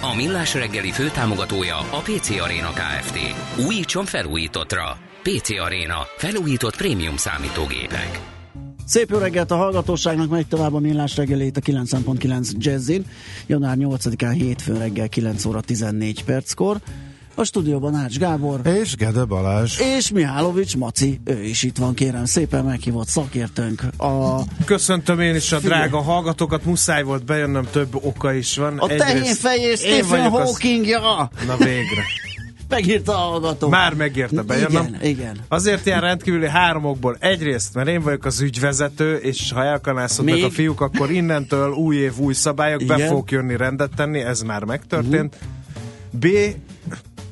[0.00, 3.18] A Millás reggeli főtámogatója a PC Arena Kft.
[3.66, 4.96] Újítson felújítottra.
[5.22, 5.96] PC Arena.
[6.16, 8.20] Felújított prémium számítógépek.
[8.84, 13.04] Szép jó reggelt a hallgatóságnak, megy tovább a millás reggelét a 9.9 Jazzin.
[13.46, 16.76] Január 8-án hétfő reggel 9 óra 14 perckor.
[17.38, 18.60] A stúdióban Ács Gábor.
[18.64, 19.78] És Gede Balázs.
[19.78, 23.82] És Mihálovics Maci, ő is itt van, kérem szépen meghívott szakértőnk.
[23.96, 24.40] A...
[24.64, 28.78] Köszöntöm én is a drága hallgatókat, muszáj volt bejönnöm, több oka is van.
[28.78, 31.30] A tehén fejé Stephen Hawking, ja!
[31.46, 32.04] Na végre.
[32.68, 33.68] Megírta a hallgató.
[33.68, 34.86] Már megérte bejönnöm.
[34.86, 35.36] Igen, igen.
[35.48, 37.16] Azért ilyen rendkívüli háromokból.
[37.20, 42.18] Egyrészt, mert én vagyok az ügyvezető, és ha elkanászodnak a fiúk, akkor innentől új év,
[42.18, 43.08] új szabályok, be Igen.
[43.08, 45.36] fogok jönni rendet tenni, ez már megtörtént.
[46.10, 46.26] B.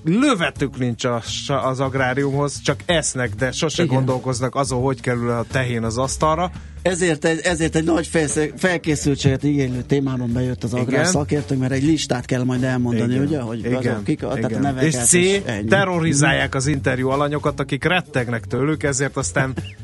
[0.04, 3.94] Lövetük nincs a, az agráriumhoz, csak esznek, de sose Igen.
[3.94, 6.50] gondolkoznak azon, hogy kerül a tehén az asztalra.
[6.82, 8.10] Ezért egy, ezért egy nagy
[8.56, 11.04] felkészültséget igénylő témában bejött az agrár Igen.
[11.04, 13.26] szakértő, mert egy listát kell majd elmondani, Igen.
[13.26, 13.74] ugye, hogy Igen.
[13.74, 14.60] azok kik, tehát a Igen.
[14.60, 14.88] neveket.
[14.88, 15.16] És C.
[15.68, 19.54] terrorizálják az interjú alanyokat, akik rettegnek tőlük, ezért aztán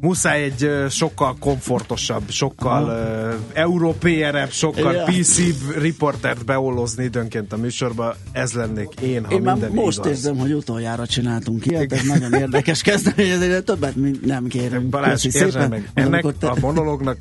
[0.00, 5.04] muszáj egy sokkal komfortosabb, sokkal uh, európéerebb, sokkal Ja.
[5.04, 5.38] PC
[5.78, 8.16] riportert beollozni időnként a műsorba.
[8.32, 10.10] Ez lennék én, ha Én már minden most igaz.
[10.10, 13.94] érzem, hogy utoljára csináltunk ilyet, ez nagyon érdekes kezdeményezés, de többet
[14.26, 14.88] nem kérünk.
[14.88, 15.68] Balázs, Köszi szépen.
[15.68, 17.16] meg, ennek te- a monológnak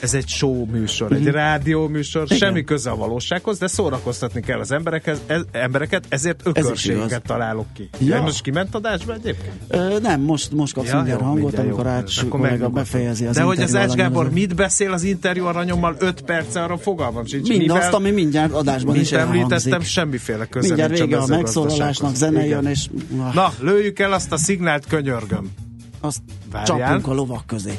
[0.00, 2.38] ez egy show műsor, egy rádió műsor, Igen.
[2.38, 7.88] semmi köze a valósághoz, de szórakoztatni kell az emberekhez, ez, embereket, ezért ökörségeket találok ki.
[7.98, 8.14] Ja.
[8.14, 8.22] Ja.
[8.22, 9.54] Most kiment adásba egyébként?
[9.68, 11.86] Ö, nem, most, most kapsz Ja, mindjárt jó, hangot, mindjárt, amikor.
[11.86, 14.32] Ács kollega befejezi az De hogy az Ács Gábor alanyozat.
[14.32, 17.48] mit beszél az interjú aranyommal 5 perce, arra fogalmam sincs.
[17.48, 22.66] Mindazt, Mivel, ami mindjárt adásban is említettem, semmiféle köze Mindjárt vége a megszólalásnak, zene jön,
[22.66, 22.86] és
[23.34, 25.50] Na, lőjük el azt a szignált, könyörgöm.
[26.00, 26.20] azt
[26.50, 26.78] várjál.
[26.78, 27.78] csapunk a lovak közé.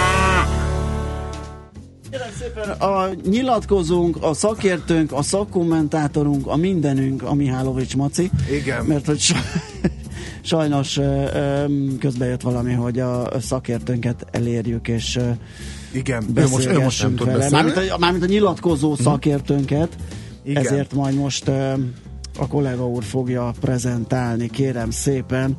[2.11, 8.29] Kérem szépen, a nyilatkozónk, a szakértőnk, a szakkommentátorunk, a mindenünk, a Mihálovics Maci.
[8.51, 8.85] Igen.
[8.85, 9.37] Mert hogy sa-
[10.41, 10.99] sajnos
[11.99, 15.19] közben jött valami, hogy a szakértőnket elérjük, és
[15.91, 16.23] Igen.
[16.35, 17.49] Ő most- ő most nem tud vele.
[17.49, 19.95] Mármint a, mármint a nyilatkozó szakértőnket,
[20.43, 20.65] Igen.
[20.65, 21.47] ezért majd most
[22.37, 25.57] a kollega úr fogja prezentálni, kérem szépen.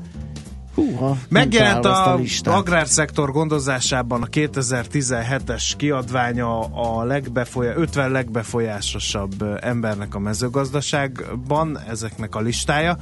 [0.75, 2.55] Húha, Megjelent a listát.
[2.55, 12.97] agrárszektor gondozásában a 2017-es kiadványa a legbefolyá, 50 legbefolyásosabb embernek a mezőgazdaságban, ezeknek a listája.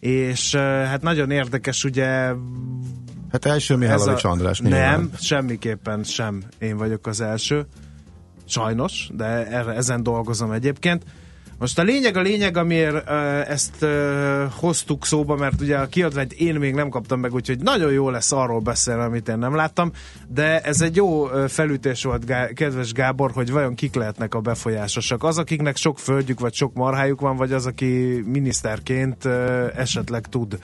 [0.00, 2.32] És hát nagyon érdekes, ugye
[3.32, 4.90] Hát első Mihálovics András nyilván.
[4.90, 7.66] Nem, semmiképpen sem én vagyok az első.
[8.44, 11.04] Sajnos, de erre, ezen dolgozom egyébként.
[11.58, 13.08] Most a lényeg a lényeg, amiért
[13.48, 13.86] ezt
[14.50, 18.32] hoztuk szóba, mert ugye a kiadványt én még nem kaptam meg, úgyhogy nagyon jó lesz
[18.32, 19.92] arról beszélni, amit én nem láttam,
[20.28, 22.24] de ez egy jó felütés volt,
[22.54, 25.22] kedves Gábor, hogy vajon kik lehetnek a befolyásosak.
[25.22, 29.24] Az, akiknek sok földjük, vagy sok marhájuk van, vagy az, aki miniszterként
[29.76, 30.58] esetleg tud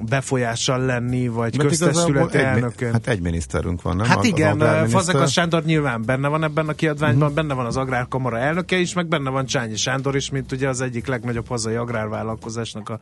[0.00, 2.92] befolyással lenni, vagy Mert köztestület egy, elnökön.
[2.92, 4.06] hát egy miniszterünk van, nem?
[4.06, 5.00] Hát Az igen, agrárminiszter.
[5.00, 7.34] Fazekas Sándor nyilván benne van ebben a kiadványban, uh-huh.
[7.34, 10.80] benne van az Agrárkamara elnöke is, meg benne van Csányi Sándor is, mint ugye az
[10.80, 13.00] egyik legnagyobb hazai agrárvállalkozásnak a,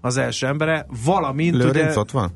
[0.00, 1.98] az első embere, valamint Lőrinc ugye...
[1.98, 2.30] ott van?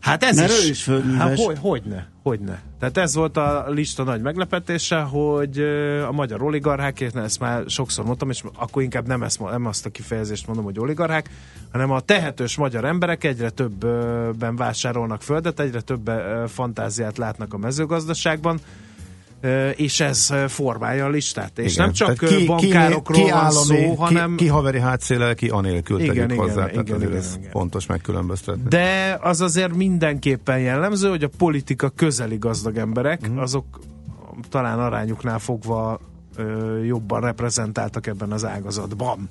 [0.00, 0.64] Hát ez Mert is.
[0.64, 1.20] ő is földműves.
[1.20, 2.62] Hát, hogy, hogyne, hogyne.
[2.78, 5.58] Tehát ez volt a lista nagy meglepetése, hogy
[6.08, 9.86] a magyar oligarchák, én ezt már sokszor mondtam, és akkor inkább nem, ezt, nem azt
[9.86, 11.30] a kifejezést mondom, hogy oligarchák,
[11.72, 16.10] hanem a tehetős magyar emberek egyre többben vásárolnak földet, egyre több
[16.46, 18.60] fantáziát látnak a mezőgazdaságban,
[19.76, 21.58] és ez formálja a listát.
[21.58, 21.84] És Igen.
[21.84, 24.36] nem csak Tehát ki, bankárokról ki van állami, szó, hanem...
[24.36, 26.62] Ki, ki haveri hátszélel, ki anélkül Igen, tegyük igen, hozzá.
[26.68, 27.50] igen, tehát azért igen, ez igen.
[27.50, 28.62] fontos megkülönböztetni.
[28.68, 33.38] De az azért mindenképpen jellemző, hogy a politika közeli gazdag emberek, mm.
[33.38, 33.64] azok
[34.50, 36.00] talán arányuknál fogva
[36.36, 39.30] ö, jobban reprezentáltak ebben az ágazatban.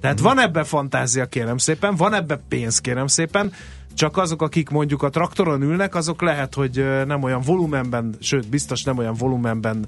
[0.00, 0.24] Tehát Mhm.
[0.24, 3.52] van ebben fantázia, kérem szépen, van ebben pénz, kérem szépen,
[3.94, 8.82] csak azok, akik mondjuk a traktoron ülnek, azok lehet, hogy nem olyan volumenben, sőt, biztos
[8.82, 9.86] nem olyan volumenben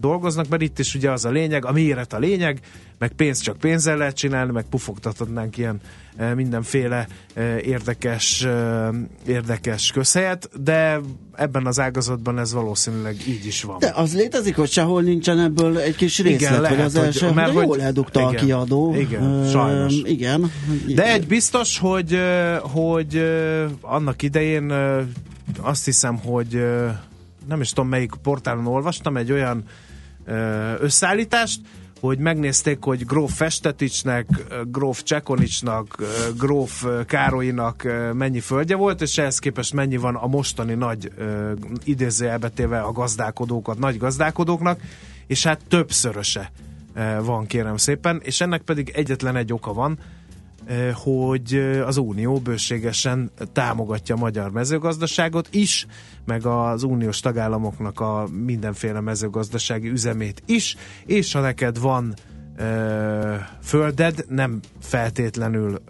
[0.00, 2.60] dolgoznak, mert itt is ugye az a lényeg, a méret a lényeg,
[2.98, 5.80] meg pénzt csak pénzzel lehet csinálni, meg pufogtathatnánk ilyen
[6.34, 7.06] mindenféle
[7.62, 8.46] érdekes,
[9.26, 11.00] érdekes közhelyet, de
[11.34, 13.78] ebben az ágazatban ez valószínűleg így is van.
[13.78, 17.04] De az létezik, hogy sehol nincsen ebből egy kis részlet, Igen, lehet, hogy az hogy-
[17.06, 18.94] első, mert de hogy- jól eldugta a igen, kiadó.
[18.94, 19.94] igen, sajnos.
[20.04, 20.50] Igen.
[20.94, 22.18] De egy biztos, hogy,
[22.60, 23.14] hogy
[23.80, 24.72] annak idején
[25.60, 26.66] azt hiszem, hogy
[27.48, 29.64] nem is tudom melyik portálon olvastam egy olyan
[30.80, 31.60] összeállítást,
[32.00, 34.26] hogy megnézték, hogy Gróf Festeticsnek,
[34.64, 36.02] Gróf Csekonicsnak,
[36.36, 41.12] Gróf Károlynak mennyi földje volt, és ehhez képest mennyi van a mostani nagy
[41.84, 44.80] idézőjelbetéve a gazdálkodókat, nagy gazdálkodóknak,
[45.26, 46.50] és hát többszöröse
[47.22, 49.98] van kérem szépen, és ennek pedig egyetlen egy oka van,
[50.94, 55.86] hogy eh, az Unió bőségesen támogatja a magyar mezőgazdaságot is,
[56.24, 62.14] meg az uniós tagállamoknak a mindenféle mezőgazdasági üzemét is, és ha neked van
[62.56, 65.80] e, földed, nem feltétlenül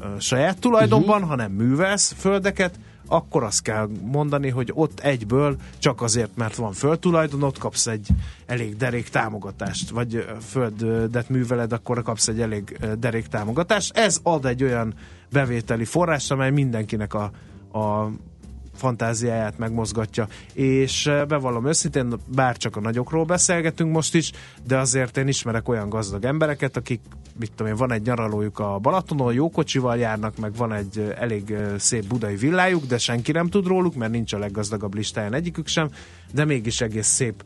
[0.00, 1.28] e, saját tulajdonban, uh-huh.
[1.28, 2.78] hanem művelsz földeket,
[3.12, 8.08] akkor azt kell mondani, hogy ott egyből csak azért, mert van földtulajdon, ott kapsz egy
[8.46, 13.96] elég derék támogatást, vagy földet műveled, akkor kapsz egy elég derék támogatást.
[13.96, 14.94] Ez ad egy olyan
[15.32, 17.30] bevételi forrás, amely mindenkinek a,
[17.78, 18.10] a
[18.80, 20.28] fantáziáját megmozgatja.
[20.52, 24.32] És eh, bevallom őszintén, bár csak a nagyokról beszélgetünk most is,
[24.66, 27.00] de azért én ismerek olyan gazdag embereket, akik,
[27.38, 31.22] mit tudom én, van egy nyaralójuk a Balatonon, jó kocsival járnak, meg van egy eh,
[31.22, 35.34] elég eh, szép budai villájuk, de senki nem tud róluk, mert nincs a leggazdagabb listáján
[35.34, 35.90] egyikük sem,
[36.32, 37.44] de mégis egész szép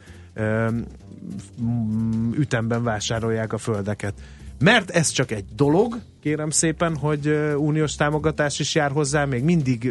[2.33, 4.15] ütemben vásárolják a földeket.
[4.59, 9.85] Mert ez csak egy dolog, kérem szépen, hogy uniós támogatás is jár hozzá, még mindig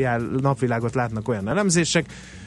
[0.00, 2.06] jár, napvilágot látnak olyan elemzések,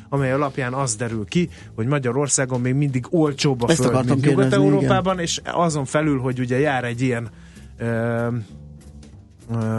[0.09, 5.19] amely alapján az derül ki, hogy Magyarországon még mindig olcsóbb a Ezt föld, mint Nyugat-Európában,
[5.19, 7.29] és azon felül, hogy ugye jár egy ilyen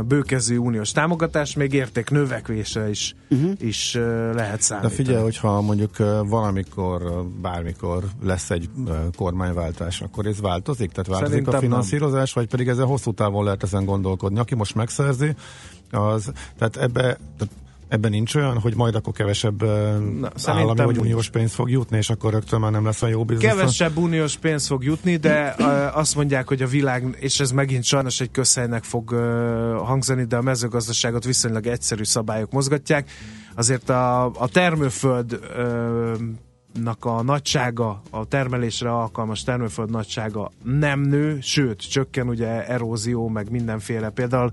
[0.07, 3.53] bőkezű uniós támogatás, még érték növekvésre is, uh-huh.
[3.59, 3.95] is
[4.35, 4.95] lehet De számítani.
[4.95, 5.97] figyelj, hogyha mondjuk
[6.27, 8.69] valamikor, bármikor lesz egy
[9.17, 10.91] kormányváltás, akkor ez változik?
[10.91, 11.71] Tehát változik Szerintem a nem.
[11.71, 14.39] finanszírozás, vagy pedig ezen hosszú távon lehet ezen gondolkodni?
[14.39, 15.35] Aki most megszerzi,
[15.91, 17.55] az, tehát ebbe, tehát
[17.95, 22.11] ebben nincs olyan, hogy majd akkor kevesebb Na, állami vagy uniós pénz fog jutni, és
[22.11, 23.49] akkor rögtön már nem lesz a jó biznisz.
[23.49, 25.55] Kevesebb uniós pénz fog jutni, de
[25.93, 29.11] azt mondják, hogy a világ, és ez megint sajnos egy közhelynek fog
[29.85, 33.11] hangzani, de a mezőgazdaságot viszonylag egyszerű szabályok mozgatják.
[33.55, 35.41] Azért a, a termőföld
[36.83, 43.51] nak a nagysága, a termelésre alkalmas termőföld nagysága nem nő, sőt, csökken ugye erózió, meg
[43.51, 44.11] mindenféle.
[44.11, 44.51] Például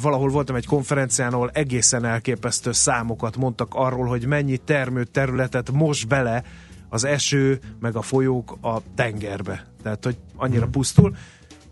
[0.00, 6.08] valahol voltam egy konferencián, ahol egészen elképesztő számokat mondtak arról, hogy mennyi termő területet most
[6.08, 6.42] bele
[6.88, 9.66] az eső, meg a folyók a tengerbe.
[9.82, 11.16] Tehát, hogy annyira pusztul.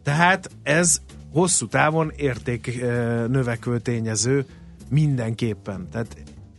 [0.03, 1.01] Tehát ez
[1.33, 2.89] hosszú távon érték eh,
[3.29, 4.47] növekvő tényező
[4.91, 5.89] mindenképpen.
[5.91, 6.17] Tehát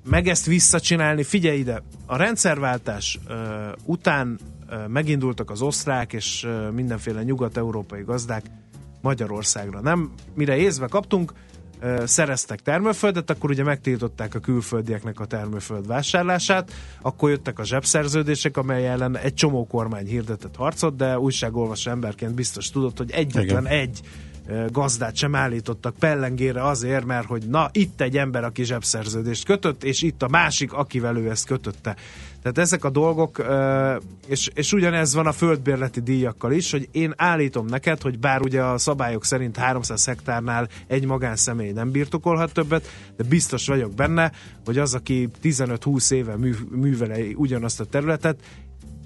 [0.10, 3.36] meg ezt visszacsinálni, figyelj ide, a rendszerváltás uh,
[3.84, 4.40] után
[4.88, 8.44] megindultak az osztrák és mindenféle nyugat-európai gazdák
[9.06, 9.81] Magyarországra.
[9.81, 11.34] Nem, mire észbe kaptunk,
[12.04, 16.72] szereztek termőföldet, akkor ugye megtiltották a külföldieknek a termőföld vásárlását,
[17.02, 22.70] akkor jöttek a zsebszerződések, amely ellen egy csomó kormány hirdetett harcot, de újságolvasó emberként biztos
[22.70, 23.80] tudott, hogy egyetlen Igen.
[23.80, 24.00] egy
[24.70, 30.01] gazdát sem állítottak pellengére azért, mert hogy na, itt egy ember, aki zsebszerződést kötött, és
[30.01, 31.96] itt a másik, akivel ő ezt kötötte.
[32.46, 33.46] Tehát ezek a dolgok,
[34.28, 38.64] és, és ugyanez van a földbérleti díjakkal is, hogy én állítom neked, hogy bár ugye
[38.64, 42.88] a szabályok szerint 300 hektárnál egy magánszemély nem birtokolhat többet,
[43.18, 44.32] de biztos vagyok benne,
[44.66, 48.40] hogy az, aki 15-20 éve mű, művele ugyanazt a területet,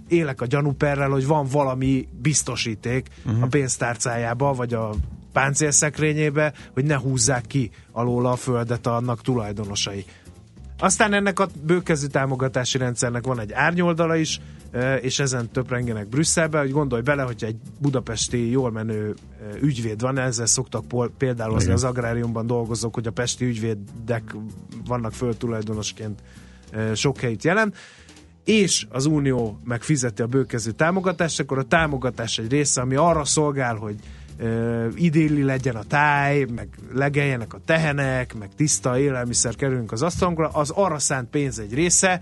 [0.08, 3.44] élek a gyanúperrel, hogy van valami biztosíték uh-huh.
[3.44, 4.94] a pénztárcájába, vagy a
[5.34, 10.06] páncélszekrényébe, hogy ne húzzák ki alóla a földet annak tulajdonosai.
[10.80, 14.42] Aztán ennek a bőkezű támogatási rendszernek van egy árnyoldala is,
[15.02, 19.16] és ezen töprengenek Brüsszelbe, hogy gondolj bele, hogy egy budapesti jól menő
[19.62, 20.84] ügyvéd van, ezzel szoktak
[21.18, 21.74] például Igen.
[21.74, 24.36] az agráriumban dolgozók, hogy a pesti ügyvédek
[24.86, 26.22] vannak földtulajdonosként
[26.72, 27.78] eh, sok helyt jelent,
[28.44, 33.76] és az Unió megfizeti a bőkezű támogatást, akkor a támogatás egy része, ami arra szolgál,
[33.76, 33.96] hogy
[34.40, 40.48] ö, idilli legyen a táj, meg legeljenek a tehenek, meg tiszta élelmiszer kerülünk az asztalunkra,
[40.48, 42.22] az arra szánt pénz egy része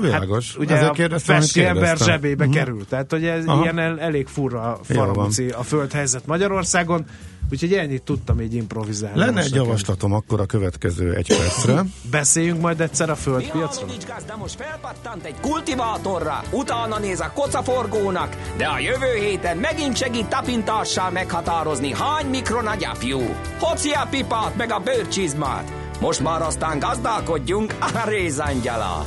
[0.00, 0.48] Világos.
[0.52, 2.06] Hát, ugye Ezért a kérdeztem, ember kérdeztem.
[2.06, 2.52] zsebébe Mhm.
[2.54, 2.86] kerül.
[2.88, 3.62] Tehát, hogy ez Aha.
[3.62, 7.04] ilyen el, elég furra faramúci a földhelyzet Magyarországon,
[7.50, 9.18] úgyhogy ennyit tudtam így improvizálni.
[9.18, 11.84] Lenne egy javaslatom akkor a következő egy percre.
[12.10, 13.90] Beszéljünk majd egyszer a földpiacról.
[14.14, 20.26] Gazda most felpattant egy kultivátorra, utána néz a kocaforgónak, de a jövő héten megint segít
[20.26, 23.20] tapintással meghatározni, hány mikron a gyapjú.
[23.58, 25.72] Hoci a pipát meg a bőrcsizmát.
[26.00, 29.06] Most már aztán gazdálkodjunk a rézangyalát.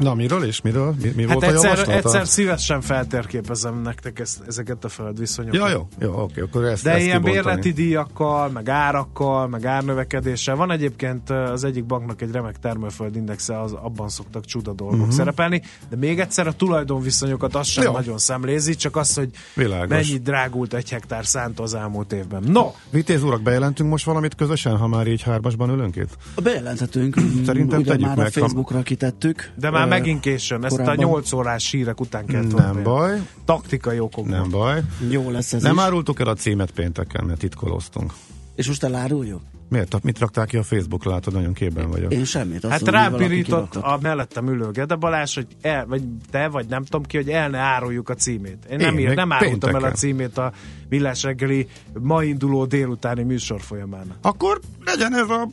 [0.00, 0.94] Na, miről és miről?
[1.02, 1.92] Mi, mi Hát volt a egyszer, javaslata?
[1.92, 5.60] egyszer szívesen feltérképezem nektek ezt, ezeket a földviszonyokat.
[5.60, 7.42] Ja, jó, jó, oké, akkor ezt, De ezt ilyen kibontani.
[7.44, 10.56] bérleti díjakkal, meg árakkal, meg árnövekedéssel.
[10.56, 15.14] Van egyébként az egyik banknak egy remek termőföld indexe, az, abban szoktak csuda dolgok uh-huh.
[15.14, 17.84] szerepelni, de még egyszer a tulajdonviszonyokat azt sem.
[17.84, 17.92] Jó.
[17.92, 19.88] nagyon szemlézi, csak az, hogy Világos.
[19.88, 22.42] mennyit drágult egy hektár szánt az elmúlt évben.
[22.46, 26.16] No, Vitéz urak, bejelentünk most valamit közösen, ha már így hármasban ülünk itt?
[26.42, 27.16] Bejelenthetünk.
[27.46, 29.52] Szerintem tegyük már meg, a Facebookra kitettük.
[29.56, 30.64] de már Ö, megint későn.
[30.64, 31.04] Ezt a korábban.
[31.04, 32.82] 8 órás hírek után kell Nem tolni.
[32.82, 34.38] baj, Taktikai okokból.
[34.38, 34.80] nem baj.
[35.10, 35.80] Jó lesz ez Nem is.
[35.80, 38.12] árultuk el a címet pénteken, mert titkoloztunk.
[38.54, 39.40] És most eláruljuk?
[39.68, 40.02] Miért?
[40.02, 41.04] Mit rakták ki a Facebook?
[41.04, 42.12] Látod, nagyon képben vagyok.
[42.12, 42.64] Én semmit.
[42.64, 47.02] Azt Hát rápirított a mellettem ülő Gede Balázs, hogy el, vagy te, vagy nem tudom
[47.02, 48.64] ki, hogy el ne áruljuk a címét.
[48.70, 50.52] Én nem, Én ír, még nem árultam el a címét a
[50.88, 51.68] Villás reggeli
[52.00, 54.06] ma induló délutáni műsor folyamán.
[54.22, 55.48] Akkor legyen ez a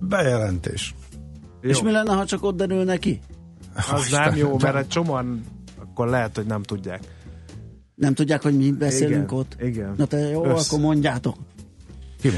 [0.00, 0.94] bejelentés.
[1.60, 3.20] És mi lenne, ha csak ott derül neki?
[3.92, 5.44] Az nem jó, mert egy csomóan
[5.80, 7.00] akkor lehet, hogy nem tudják.
[7.94, 9.56] Nem tudják, hogy mi beszélünk Igen, ott?
[9.60, 9.94] igen.
[9.96, 10.66] Na te jó, Össze.
[10.66, 11.36] akkor mondjátok.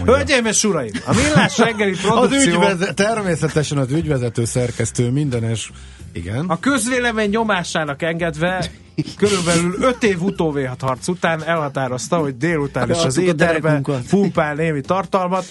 [0.05, 5.73] Hölgyeim és uraim, a Millás reggeli Az produkció ügyvezet, természetesen az ügyvezető szerkesztő mindenes.
[6.13, 6.45] Igen.
[6.47, 8.71] a közvélemény nyomásának engedve
[9.17, 15.45] körülbelül 5 év utóvéhat harc után elhatározta, hogy délután is az éterbe pumpál némi tartalmat.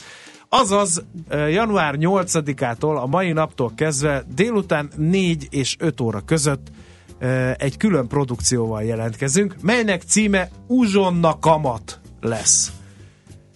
[0.49, 6.67] Azaz január 8-ától, a mai naptól kezdve délután 4 és 5 óra között
[7.57, 12.71] egy külön produkcióval jelentkezünk, melynek címe Uzsonna Kamat lesz.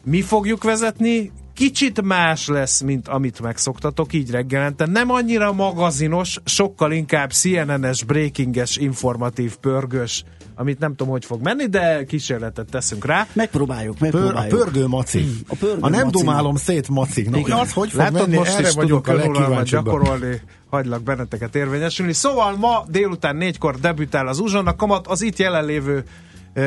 [0.03, 4.86] Mi fogjuk vezetni, kicsit más lesz, mint amit megszoktatok így reggelente.
[4.86, 10.24] Nem annyira magazinos, sokkal inkább CNN-es, breakinges, informatív, pörgős,
[10.55, 13.27] amit nem tudom, hogy fog menni, de kísérletet teszünk rá.
[13.34, 14.58] Megpróbáljuk, Pör, a megpróbáljuk.
[14.60, 15.25] pörgő maci.
[15.48, 16.17] A pörgő a nem maci.
[16.17, 17.27] dumálom szét maci.
[17.29, 17.58] No, Igen.
[17.58, 18.36] az hogy fog Látod, menni?
[18.36, 22.13] most Erre is vagyok a gyakorolni, hagylak benneteket érvényesülni.
[22.13, 26.03] Szóval ma délután négykor debütál az Uzsonna Kamat, az itt jelenlévő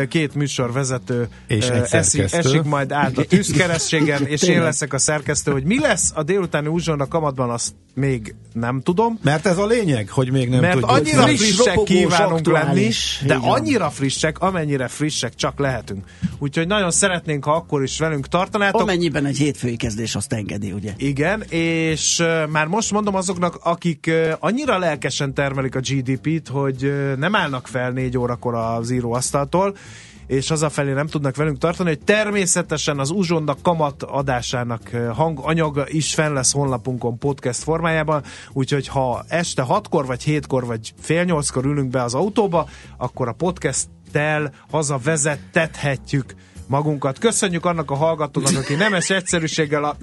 [0.08, 2.38] két műsorvezető És egy eszi, szerkesztő.
[2.38, 6.66] esik majd át a tűzkeresztségen, és én leszek a szerkesztő, hogy mi lesz a délutáni
[6.68, 9.18] Uzsonna Kamatban, azt még nem tudom.
[9.22, 10.90] Mert ez a lényeg, hogy még nem mert tudjuk.
[10.90, 13.22] annyira Friss, frissek ropogós, kívánunk lenni, aktuális.
[13.26, 13.50] de Így van.
[13.50, 16.04] annyira frissek, amennyire frissek csak lehetünk.
[16.38, 18.80] Úgyhogy nagyon szeretnénk, ha akkor is velünk tartanátok.
[18.80, 20.92] Amennyiben egy hétfői kezdés azt engedi, ugye?
[20.96, 27.66] Igen, és már most mondom azoknak, akik annyira lelkesen termelik a GDP-t, hogy nem állnak
[27.66, 29.76] fel négy órakor az íróasztaltól,
[30.26, 36.32] és hazafelé nem tudnak velünk tartani, hogy természetesen az Uzsonna kamat adásának hanganyaga is fenn
[36.32, 42.02] lesz honlapunkon podcast formájában, úgyhogy ha este hatkor, vagy hétkor, vagy fél nyolckor ülünk be
[42.02, 46.34] az autóba, akkor a podcasttel haza vezettethetjük
[46.66, 47.18] magunkat.
[47.18, 49.96] Köszönjük annak a hallgatónak, aki nemes egyszerűséggel a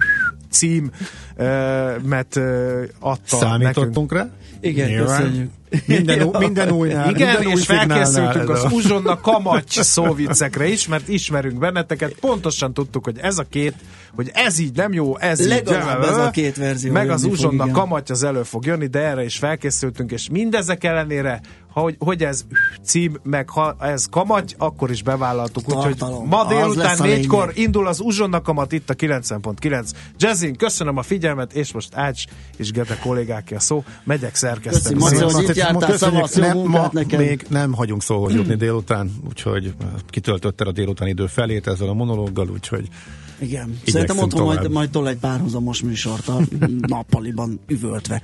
[0.50, 0.90] cím
[1.36, 3.42] ö, adta nekünk.
[3.42, 4.28] Számítottunk rá?
[4.62, 5.16] Igen, Nyilván.
[5.22, 5.50] köszönjük.
[5.86, 10.86] Minden, új- minden újnál, Igen, minden új és felkészültünk az a- Uzsonna Kamacs szóviccekre is,
[10.86, 12.12] mert ismerünk benneteket.
[12.20, 13.74] Pontosan tudtuk, hogy ez a két,
[14.14, 15.46] hogy ez így nem jó, ez így.
[15.46, 17.70] Legalább ez a két verzió Meg az Uzsonna.
[17.70, 21.40] Kamacs az elő fog jönni, de erre is felkészültünk, és mindezek ellenére,
[21.72, 22.44] hogy, hogy ez
[22.82, 25.76] cím, meg ha ez Kamaty, akkor is bevállaltuk.
[25.76, 29.90] Úgyhogy ma délután négykor indul az Uzsonna Kamat itt a 90.9.
[30.16, 32.24] Jazzin, köszönöm a figyelmet, és most Ács
[32.56, 33.84] és Gede kollégáké a szó.
[34.04, 34.94] Megyek szerkeszteni.
[34.94, 39.74] Köszi, Maci, hogy itt jártál, szavasz, nem, ma még nem hagyunk szóhoz jutni délután, úgyhogy
[40.10, 42.88] kitöltötted a délután idő felét ezzel a monológgal, úgyhogy
[43.42, 43.78] Igen.
[43.86, 44.56] Szerintem otthon tovább.
[44.56, 46.40] majd, majd tol egy párhuzamos műsort a
[46.80, 48.22] nappaliban üvöltve.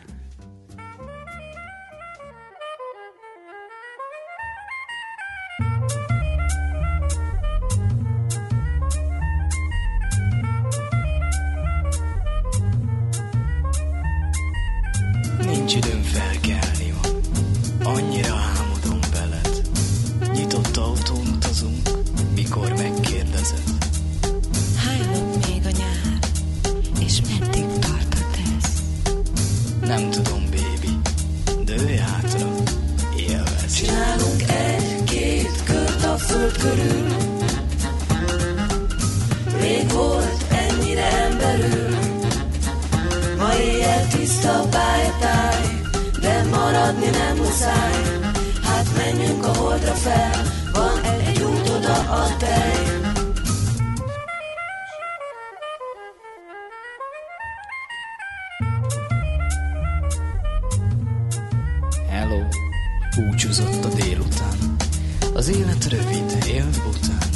[66.68, 67.28] Élt bután.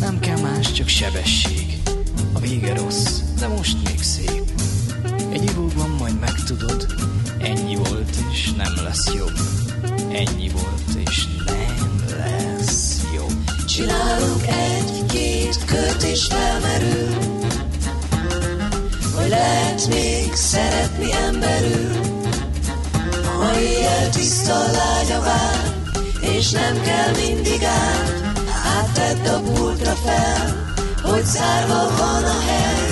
[0.00, 1.78] Nem kell más, csak sebesség.
[2.32, 4.42] A vége rossz, de most még szép.
[5.32, 6.86] Egy ivóban majd megtudod,
[7.38, 9.38] ennyi volt és nem lesz jobb.
[10.12, 13.64] Ennyi volt és nem lesz jobb.
[13.66, 17.14] Csinálunk egy-két kört és felmerül,
[19.14, 22.00] hogy lehet még szeretni emberül.
[23.38, 25.74] Ma éjjel tiszta lágy a vár,
[26.20, 28.19] és nem kell mindig át,
[29.10, 32.88] áttedd a pultra fel, hogy zárva van a hely.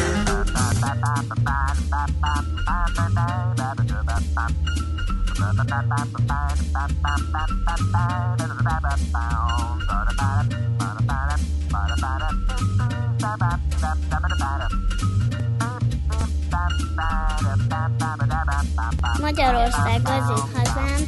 [19.21, 21.01] Magyarország az én hazám,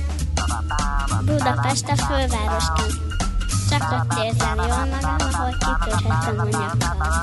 [1.25, 3.10] Budapest a fővárosként.
[3.81, 7.21] Csak ott érzem jól magam, ahol kitörhetem a nyakkal.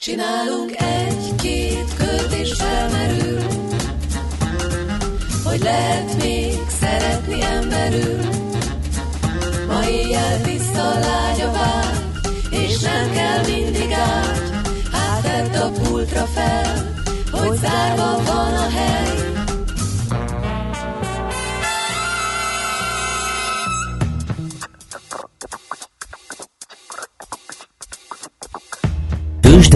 [0.00, 3.42] Csinálunk egy-két kört és felmerül,
[5.44, 8.20] hogy lehet még szeretni emberül.
[9.66, 12.10] Ma éjjel tiszta lágy a vár,
[12.50, 14.50] és nem kell mindig át,
[14.92, 16.94] hát tedd a pultra fel,
[17.30, 19.47] hogy zárva van a hely.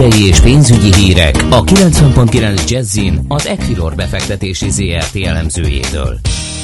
[0.03, 6.19] Tőzsdei és pénzügyi hírek a 90.9 Jazzin az Equilor befektetési ZRT elemzőjétől.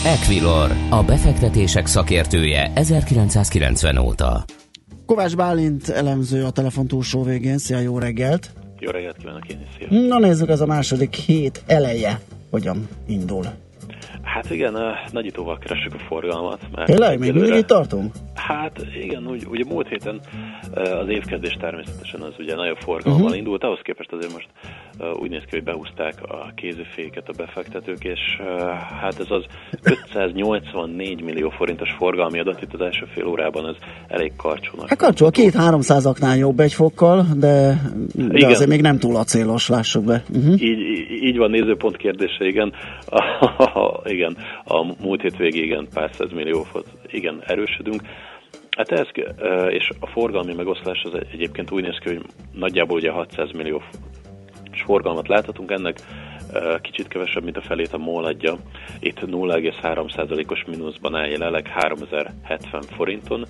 [0.05, 4.46] Equilor, a befektetések szakértője 1990 óta.
[5.05, 7.58] Kovács Bálint elemző a telefon túlsó végén.
[7.58, 8.53] Szia, jó reggelt!
[8.79, 10.08] Jó reggelt kívánok én is, szia.
[10.08, 13.46] Na nézzük, ez a második hét eleje hogyan indul.
[14.41, 14.75] Hát igen,
[15.11, 16.59] nagyítóval keressük a forgalmat.
[16.75, 17.20] Mert Tényleg?
[17.20, 18.13] Még mindig itt tartunk?
[18.35, 20.20] Hát igen, úgy, ugye múlt héten
[20.74, 23.37] az évkezdés természetesen az ugye nagyobb forgalommal Mhm.
[23.37, 24.48] indult, ahhoz képest azért most
[25.20, 28.20] úgy néz ki, hogy behúzták a kéziféket a befektetők, és
[29.01, 29.44] hát ez az
[30.16, 33.75] 584 millió forintos forgalmi adat itt az első fél órában, ez
[34.07, 34.90] elég karcsúnak.
[34.90, 37.81] Hát karcsú, a két 300-aknál jobb egy fokkal, de,
[38.16, 38.50] de Igen.
[38.50, 40.24] azért még nem túl acélos, lássuk be.
[40.35, 40.61] Uh-huh.
[40.61, 42.74] Így- így van, nézőpont kérdése, igen.
[44.05, 44.28] igen,
[44.63, 48.01] a múlt hét végig igen, pár száz millió volt, igen, erősödünk.
[48.77, 49.07] Hát ez,
[49.70, 53.81] és a forgalmi megoszlás az egyébként úgy néz ki, hogy nagyjából ugye 600 millió
[54.85, 56.00] forgalmat láthatunk, ennek
[56.81, 58.57] kicsit kevesebb, mint a felét a MOL adja.
[59.00, 63.46] Itt 0,3%-os mínuszban áll jelenleg 3070 forinton,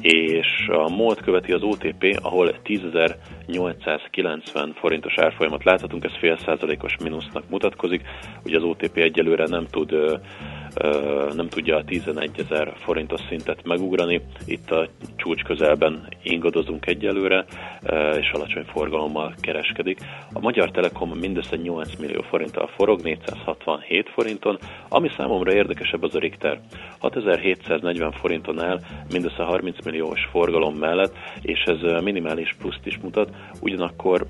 [0.00, 7.48] és a MOL-t követi az OTP, ahol 10.890 forintos árfolyamat láthatunk, ez fél százalékos mínusznak
[7.48, 8.02] mutatkozik.
[8.44, 9.94] Ugye az OTP egyelőre nem tud
[11.34, 14.20] nem tudja a 11 ezer forintos szintet megugrani.
[14.44, 17.44] Itt a csúcs közelben ingadozunk egyelőre,
[18.18, 19.98] és alacsony forgalommal kereskedik.
[20.32, 24.58] A Magyar Telekom mindössze 8 millió forinttal forog, 467 forinton.
[24.88, 26.60] Ami számomra érdekesebb az a Richter.
[26.98, 28.80] 6740 forinton áll,
[29.12, 33.30] mindössze 30 milliós forgalom mellett, és ez minimális pluszt is mutat.
[33.60, 34.26] Ugyanakkor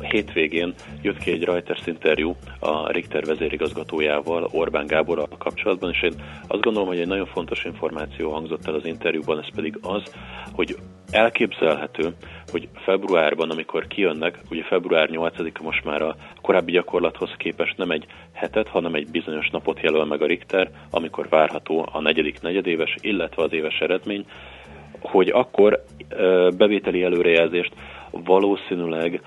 [0.00, 6.12] hétvégén jött ki egy Reuters interjú a Richter vezérigazgatójával, Orbán Gáborral kapcsolatban, és én
[6.46, 10.02] azt gondolom, hogy egy nagyon fontos információ hangzott el az interjúban, ez pedig az,
[10.52, 10.76] hogy
[11.10, 12.14] elképzelhető,
[12.50, 18.06] hogy februárban, amikor kijönnek, ugye február 8-a most már a korábbi gyakorlathoz képest nem egy
[18.32, 23.42] hetet, hanem egy bizonyos napot jelöl meg a Richter, amikor várható a negyedik negyedéves, illetve
[23.42, 24.24] az éves eredmény,
[25.00, 25.84] hogy akkor
[26.56, 27.72] bevételi előrejelzést
[28.24, 29.20] valószínűleg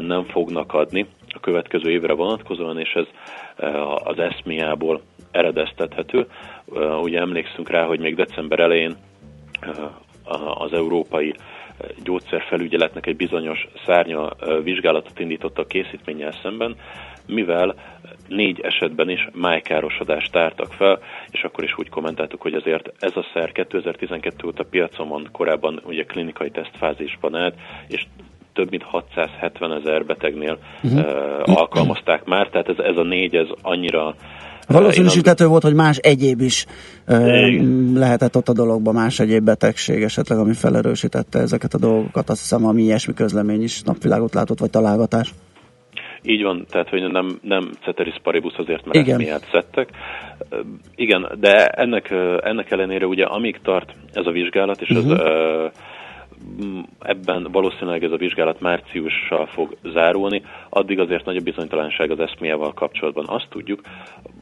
[0.00, 3.06] nem fognak adni a következő évre vonatkozóan, és ez
[4.04, 6.26] az eszmiából eredeztethető.
[7.02, 8.96] Ugye emlékszünk rá, hogy még december elején
[10.54, 11.34] az európai
[12.02, 14.28] gyógyszerfelügyeletnek egy bizonyos szárnya
[14.62, 16.76] vizsgálatot indított a készítménnyel szemben,
[17.30, 17.74] mivel
[18.28, 20.98] négy esetben is májkárosodást tártak fel,
[21.30, 25.80] és akkor is úgy kommentáltuk, hogy azért ez a szer 2012 óta piacon van, korábban
[25.84, 27.54] ugye klinikai tesztfázisban állt,
[27.88, 28.06] és
[28.52, 30.96] több mint 670 ezer betegnél Mhm.
[30.96, 31.04] uh,
[31.44, 34.14] alkalmazták már, tehát ez, ez a négy, ez annyira
[34.66, 36.66] Valószínűsítető volt, hogy más egyéb is
[37.08, 37.92] Igen.
[37.94, 42.30] lehetett ott a dologban, más egyéb betegség esetleg, ami felerősítette ezeket a dolgokat.
[42.30, 45.34] Azt hiszem, ami ilyesmi közlemény is napvilágot látott, vagy találgatás.
[46.22, 49.14] Így van, tehát hogy nem, nem ceteris paribus azért, mert Igen.
[49.14, 49.88] eszméját szedtek.
[50.94, 56.78] Igen, de ennek, ennek ellenére ugye amíg tart ez a vizsgálat, és ez Mhm.
[56.98, 62.72] ebben valószínűleg ez a vizsgálat márciussal fog zárulni, addig azért nagy a bizonytalanság az eszméjával
[62.72, 63.24] kapcsolatban.
[63.28, 63.80] Azt tudjuk,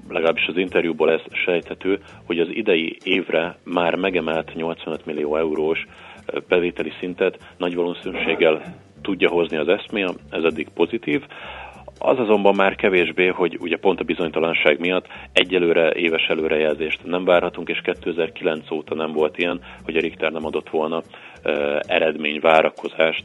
[0.09, 5.87] legalábbis az interjúból ez sejthető, hogy az idei évre már megemelt 85 millió eurós
[6.49, 8.63] bevételi szintet nagy valószínűséggel
[9.03, 11.23] tudja hozni az eszméja, ez eddig pozitív.
[11.99, 17.69] Az azonban már kevésbé, hogy ugye pont a bizonytalanság miatt egyelőre éves előrejelzést nem várhatunk,
[17.69, 21.03] és 2009 óta nem volt ilyen, hogy a Richter nem adott volna
[21.87, 23.25] eredmény várakozást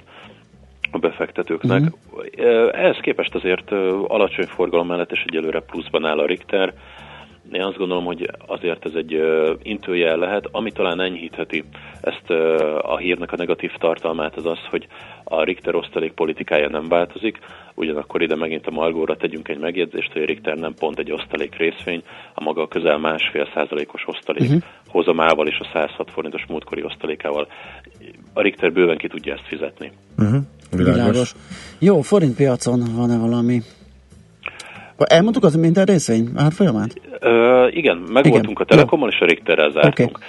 [0.92, 1.82] a befektetőknek.
[1.82, 2.70] Uh-huh.
[2.72, 3.72] Ehhez képest azért
[4.08, 6.74] alacsony forgalom mellett és egyelőre pluszban áll a Richter.
[7.52, 9.22] Én azt gondolom, hogy azért ez egy
[9.62, 11.64] intőjel lehet, ami talán enyhítheti
[12.02, 12.30] ezt
[12.82, 14.88] a hírnek a negatív tartalmát, az az, hogy
[15.24, 17.40] a Richter osztalék politikája nem változik,
[17.74, 21.56] ugyanakkor ide megint a Margóra tegyünk egy megjegyzést, hogy a Richter nem pont egy osztalék
[21.56, 22.04] részvény,
[22.34, 24.64] a maga közel másfél százalékos osztalék uh-huh.
[24.88, 27.48] hozamával és a 106 forintos múltkori osztalékával.
[28.34, 29.92] A Richter bőven ki tudja ezt fizetni.
[30.18, 30.42] Uh-huh.
[30.72, 30.96] Világos.
[30.96, 31.36] Világos.
[31.80, 33.62] Jó, forintpiacon van-e valami?
[34.98, 36.94] Elmondtuk az minden részvény árfolyamát?
[37.20, 40.18] Ö, igen, megvoltunk Igen, a Telekommal, és a Richterrel zártunk.
[40.18, 40.26] Oké.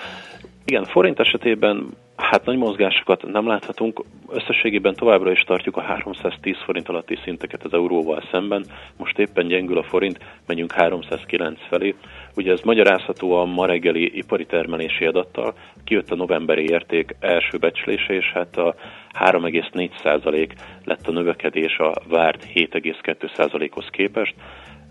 [0.64, 4.04] Igen, forint esetében hát nagy mozgásokat nem láthatunk.
[4.28, 8.64] Összességében továbbra is tartjuk a 310 forint alatti szinteket az euróval szemben.
[8.96, 11.94] Most éppen gyengül a forint, megyünk 309 felé.
[12.36, 15.54] Ugye ez magyarázható a ma reggeli ipari termelési adattal.
[15.84, 18.74] Kijött a novemberi érték első becslése, és hát a
[19.18, 20.50] 3,4%
[20.84, 24.34] lett a növekedés a várt 7,2%-hoz képest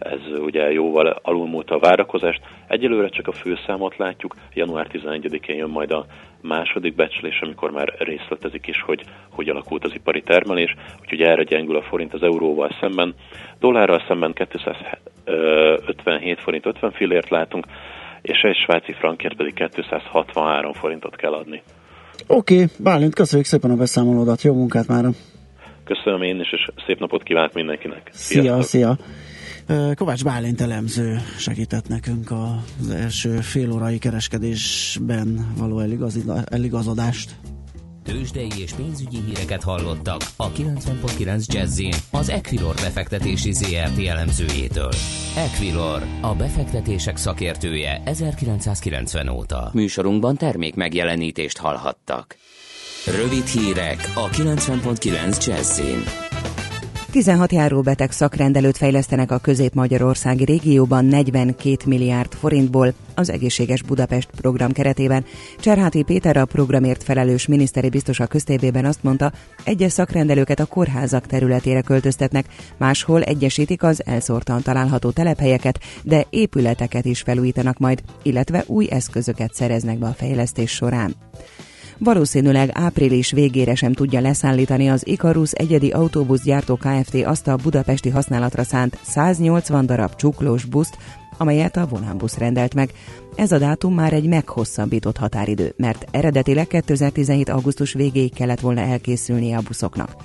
[0.04, 2.42] ez ugye jóval alulmúlta a várakozást.
[2.68, 6.06] Egyelőre csak a főszámot látjuk, január 11-én jön majd a
[6.42, 11.76] második becslés, amikor már részletezik is, hogy hogy alakult az ipari termelés, úgyhogy erre gyengül
[11.76, 13.16] a forint az euróval szemben.
[13.60, 17.66] Dollárral szemben 257 forint 50 fillért látunk,
[18.22, 21.62] és egy svájci frankért pedig 263 forintot kell adni.
[22.28, 25.06] Oké, okay, Bálint, köszönjük szépen a beszámolódat, jó munkát már.
[25.84, 28.10] Köszönöm én is, és szép napot kívánok mindenkinek.
[28.12, 28.64] Szia, Sziasztok.
[28.64, 28.90] szia.
[28.90, 28.94] Ö,
[29.96, 35.80] Kovács Bálint elemző segített nekünk az első félórai kereskedésben való
[36.46, 37.36] eligazodást.
[38.04, 44.92] Tőzsdei és pénzügyi híreket hallottak a 90.9 Jazzin az Equilor befektetési ZRT elemzőjétől.
[45.36, 49.70] Equilor, a befektetések szakértője 1990 óta.
[49.74, 52.38] Műsorunkban termék megjelenítést hallhattak.
[53.06, 56.04] Rövid hírek a 90.9 Jazzin.
[57.14, 65.26] 16 járóbeteg szakrendelőt fejlesztenek a közép-magyarországi régióban 42 milliárd forintból az Egészséges Budapest program keretében.
[65.60, 69.32] Cserháti Péter a programért felelős miniszteri biztos a köztévében azt mondta,
[69.64, 72.46] egyes szakrendelőket a kórházak területére költöztetnek,
[72.78, 79.98] máshol egyesítik az elszórtan található telephelyeket, de épületeket is felújítanak majd, illetve új eszközöket szereznek
[79.98, 81.16] be a fejlesztés során
[81.98, 87.16] valószínűleg április végére sem tudja leszállítani az Icarus egyedi autóbuszgyártó Kft.
[87.26, 90.98] azt a budapesti használatra szánt 180 darab csuklós buszt,
[91.38, 92.92] amelyet a vonánbusz rendelt meg.
[93.36, 97.50] Ez a dátum már egy meghosszabbított határidő, mert eredetileg 2017.
[97.50, 100.16] augusztus végéig kellett volna elkészülnie a buszoknak.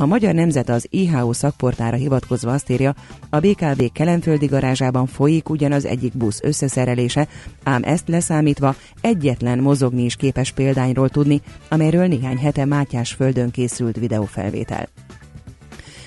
[0.00, 2.94] A Magyar Nemzet az IHO szakportára hivatkozva azt írja,
[3.30, 7.28] a BKV kelenföldi garázsában folyik ugyanaz egyik busz összeszerelése,
[7.62, 13.96] ám ezt leszámítva egyetlen mozogni is képes példányról tudni, amelyről néhány hete Mátyás földön készült
[13.96, 14.88] videófelvétel.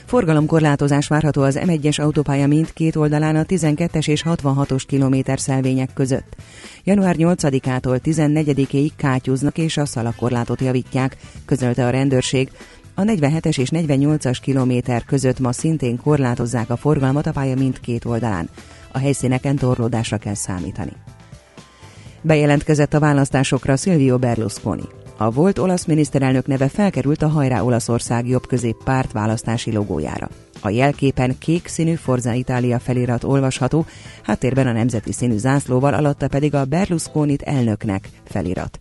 [0.05, 6.35] Forgalomkorlátozás várható az M1-es autópálya mindkét oldalán a 12-es és 66-os kilométer szelvények között.
[6.83, 12.49] Január 8-ától 14-ig kátyúznak és a szalakorlátot javítják, közölte a rendőrség.
[12.95, 18.49] A 47-es és 48-as kilométer között ma szintén korlátozzák a forgalmat a pálya mindkét oldalán.
[18.91, 20.91] A helyszíneken torlódásra kell számítani.
[22.21, 24.83] Bejelentkezett a választásokra Silvio Berlusconi.
[25.17, 30.29] A volt olasz miniszterelnök neve felkerült a Hajrá Olaszország jobbközép párt választási logójára.
[30.61, 33.85] A jelképen kék színű Forza Italia felirat olvasható,
[34.23, 38.77] háttérben a nemzeti színű zászlóval, alatta pedig a Berlusconit elnöknek felirat.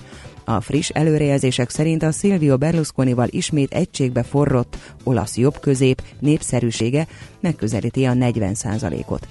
[0.56, 7.06] A friss előrejelzések szerint a Silvio Berlusconival ismét egységbe forrott olasz jobbközép népszerűsége
[7.40, 9.28] megközelíti a 40% ot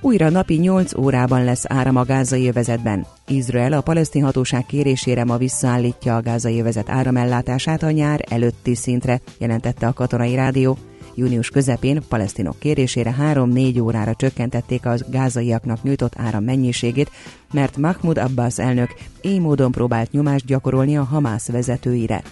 [0.00, 3.06] újra napi 8 órában lesz áram a gázai övezetben.
[3.26, 9.20] Izrael a palesztin hatóság kérésére ma visszaállítja a gázai övezet áramellátását a nyár előtti szintre,
[9.38, 10.78] jelentette a katonai rádió.
[11.16, 17.10] Június közepén palesztinok kérésére 3-4 órára csökkentették a gázaiaknak nyújtott áram mennyiségét,
[17.52, 22.22] mert Mahmoud Abbas elnök így módon próbált nyomást gyakorolni a Hamász vezetőire.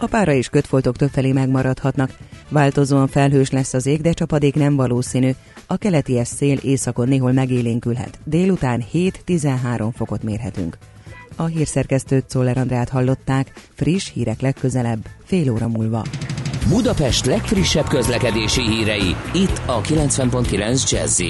[0.00, 2.16] A pára és kötfoltok többfelé megmaradhatnak.
[2.48, 5.30] Változóan felhős lesz az ég, de csapadék nem valószínű.
[5.66, 8.18] A keleti szél északon néhol megélénkülhet.
[8.24, 10.78] Délután 7-13 fokot mérhetünk.
[11.36, 16.02] A hírszerkesztőt Czoller Andrát hallották, friss hírek legközelebb, fél óra múlva.
[16.66, 21.22] Budapest legfrissebb közlekedési hírei, itt a 90.9 jazz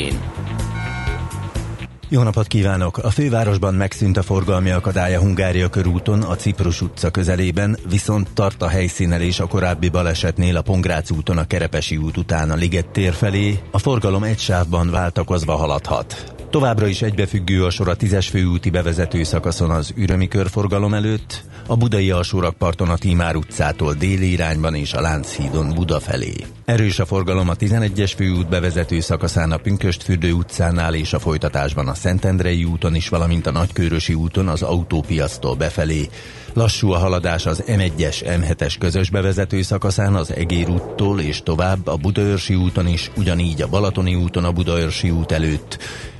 [2.10, 2.98] jó napot kívánok!
[2.98, 8.68] A fővárosban megszűnt a forgalmi akadálya Hungária körúton, a Ciprus utca közelében, viszont tart a
[8.68, 13.58] helyszínelés a korábbi balesetnél a Pongrác úton a Kerepesi út után a Liget tér felé,
[13.70, 16.37] a forgalom egy sávban váltakozva haladhat.
[16.50, 21.76] Továbbra is egybefüggő a sor a tízes főúti bevezető szakaszon az ürömi körforgalom előtt, a
[21.76, 26.34] budai alsórakparton a Tímár utcától déli irányban és a Lánchídon Buda felé.
[26.64, 31.94] Erős a forgalom a 11-es főút bevezető szakaszán a Pünköstfürdő utcánál és a folytatásban a
[31.94, 36.08] Szentendrei úton is, valamint a Nagykőrösi úton az autópiasztól befelé.
[36.52, 41.96] Lassú a haladás az M1-es, M7-es közös bevezető szakaszán az Egér úttól és tovább a
[41.96, 45.78] Budaörsi úton is, ugyanígy a Balatoni úton a Budaörsi út előtt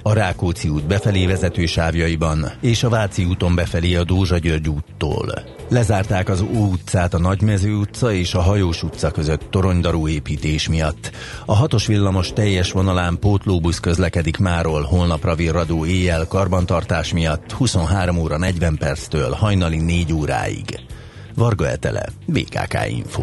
[0.08, 5.42] a Rákóczi út befelé vezető sávjaiban és a Váci úton befelé a Dózsa György úttól.
[5.68, 11.10] Lezárták az Ó utcát a Nagymező utca és a Hajós utca között toronydarú építés miatt.
[11.46, 18.38] A hatos villamos teljes vonalán pótlóbusz közlekedik máról holnapra virradó éjjel karbantartás miatt 23 óra
[18.38, 20.80] 40 perctől hajnali 4 óráig.
[21.34, 23.22] Varga Etele, BKK Info.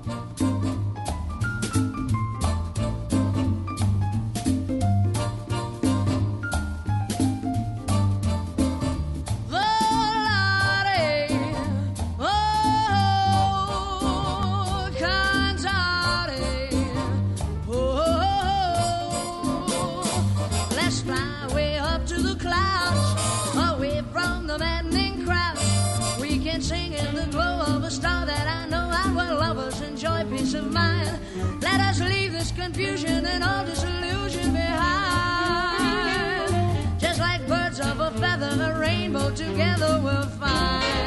[38.91, 41.00] Rainbow together will find.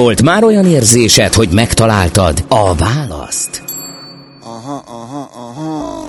[0.00, 3.62] Volt már olyan érzésed, hogy megtaláltad a választ?
[4.42, 6.06] Aha, aha, aha.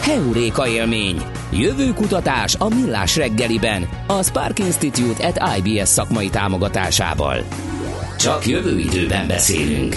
[0.00, 1.22] Heuréka élmény.
[1.52, 3.88] Jövő kutatás a Millás reggeliben.
[4.06, 7.44] A Spark Institute at IBS szakmai támogatásával.
[8.18, 9.94] Csak jövő időben beszélünk.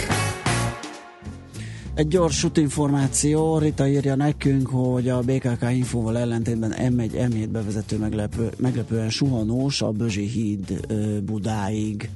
[1.95, 8.49] Egy gyors információ, Rita írja nekünk, hogy a BKK infóval ellentétben M1, M7 bevezető meglepő,
[8.58, 10.88] meglepően suhanós a Bözsi híd
[11.25, 12.10] Budáig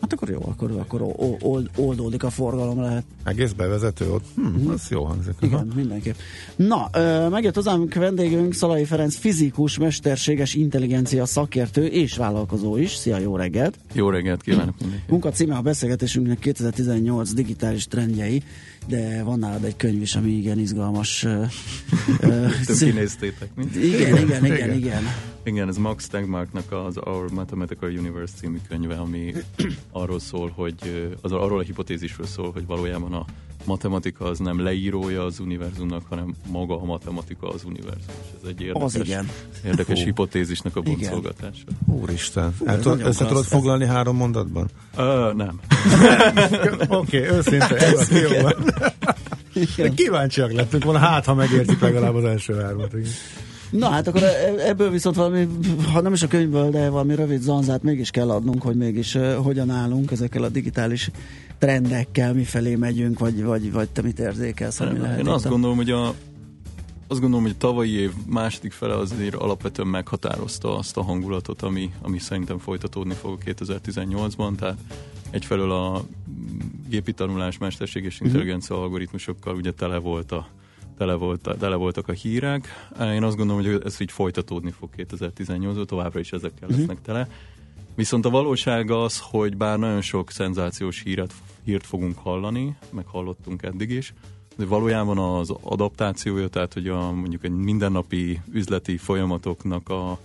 [0.00, 3.04] hát akkor jó, akkor, akkor old, oldódik a forgalom lehet.
[3.24, 4.24] Egész bevezető ott?
[4.34, 4.68] Hm, mm.
[4.68, 5.34] az jó hangzik.
[5.40, 5.74] Igen, Aha.
[5.74, 6.14] mindenképp.
[6.56, 12.94] Na, ö, megjött hozzánk vendégünk Szalai Ferenc, fizikus, mesterséges intelligencia szakértő és vállalkozó is.
[12.94, 13.78] Szia, jó reggelt!
[13.92, 15.04] Jó reggelt kívánok mindenki!
[15.08, 18.42] Munka címe a beszélgetésünknek 2018 digitális trendjei,
[18.86, 21.20] de van nálad egy könyv is, ami igen izgalmas.
[22.66, 23.64] Több kinéztétek, mi?
[23.74, 25.02] Igen, igen, igen, igen.
[25.44, 29.34] Igen, ez Max Tegmarknak az Our Mathematical Universe című könyve, ami
[29.90, 33.24] arról szól, hogy az arról a hipotézisről szól, hogy valójában a
[33.64, 38.14] matematika az nem leírója az univerzumnak, hanem maga a matematika az univerzum.
[38.22, 39.28] És ez egy érdekes, az igen.
[39.64, 40.04] érdekes Hú.
[40.04, 41.64] hipotézisnek a boncolgatása.
[41.86, 42.54] Úristen.
[42.64, 44.68] El tudod, össze tudod foglalni három mondatban?
[44.96, 45.60] Uh, nem.
[46.88, 47.76] Oké, okay, őszinte.
[47.76, 48.48] Ez jó.
[49.94, 52.92] Kíváncsiak lettünk volna, hát ha megértik legalább az első hármat.
[52.92, 53.10] igen.
[53.70, 55.48] Na hát akkor e- ebből viszont valami,
[55.92, 59.34] ha nem is a könyvből, de valami rövid zanzát mégis kell adnunk, hogy mégis uh,
[59.34, 61.10] hogyan állunk ezekkel a digitális
[61.66, 65.18] trendekkel, mifelé megyünk, vagy, vagy, vagy te mit érzékelsz, ami lehet.
[65.18, 66.14] Én azt a- gondolom, hogy a
[67.06, 71.92] azt gondolom, hogy a tavalyi év második fele azért alapvetően meghatározta azt a hangulatot, ami,
[72.02, 74.78] ami szerintem folytatódni fog a 2018-ban, tehát
[75.30, 76.04] egyfelől a
[76.88, 78.26] gépi tanulás, mesterséges Mhm.
[78.26, 80.46] intelligencia algoritmusokkal ugye tele volt a
[80.98, 82.68] tele, volt, tele voltak a hírek.
[83.00, 87.28] Én azt gondolom, hogy ez így folytatódni fog 2018-ban, továbbra is ezekkel lesznek tele.
[87.94, 91.32] Viszont a valóság az, hogy bár nagyon sok szenzációs híret,
[91.64, 94.14] hírt fogunk hallani, meg hallottunk eddig is,
[94.56, 100.18] de valójában az adaptációja, tehát hogy a, mondjuk egy mindennapi üzleti folyamatoknak a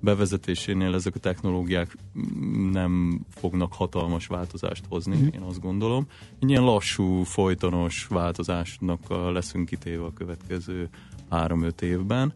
[0.00, 5.34] bevezetésénél ezek a technológiák mm, nem fognak hatalmas változást hozni, Mhm.
[5.34, 6.06] én azt gondolom.
[6.40, 9.00] Egy ilyen lassú, folytonos változásnak
[9.32, 10.88] leszünk kitéve a következő
[11.30, 12.32] három-öt évben.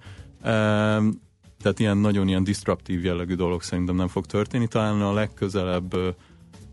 [1.63, 4.67] Tehát ilyen nagyon ilyen disruptív jellegű dolog szerintem nem fog történni.
[4.69, 5.95] Talán a legközelebb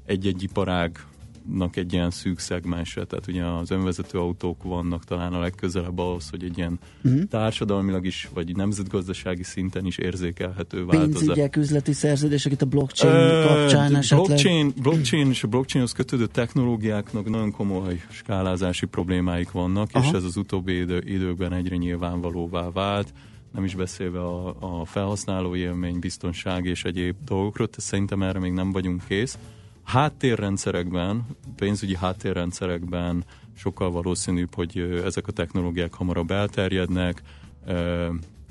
[0.06, 6.00] egy-egy iparágnak egy ilyen szűk szegmense, tehát ugye az önvezető autók vannak talán a legközelebb
[6.00, 7.22] ahhoz, hogy egy ilyen Mhm.
[7.30, 11.20] társadalmilag is, vagy nemzetgazdasági szinten is érzékelhető változás.
[11.20, 14.28] Pénzügyek, üzleti szerződések itt a blockchain Ö, kapcsán esetleg.
[14.28, 20.08] blockchain, blockchain és a blockchainhoz kötődő technológiáknak nagyon komoly skálázási problémáik vannak, Aha.
[20.08, 23.14] és ez az utóbbi idő, időkben egyre nyilvánvalóvá vált,
[23.54, 28.52] nem is beszélve a, a felhasználó élmény, biztonság és egyéb dolgokról, tehát szerintem erre még
[28.52, 29.38] nem vagyunk kész.
[29.84, 37.22] Háttérrendszerekben, pénzügyi háttérrendszerekben sokkal valószínűbb, hogy ezek a technológiák hamarabb elterjednek,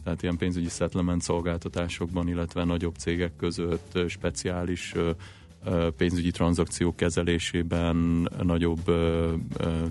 [0.04, 4.94] tehát ilyen pénzügyi settlement szolgáltatásokban, illetve nagyobb cégek között speciális
[5.96, 8.80] pénzügyi tranzakciók kezelésében, nagyobb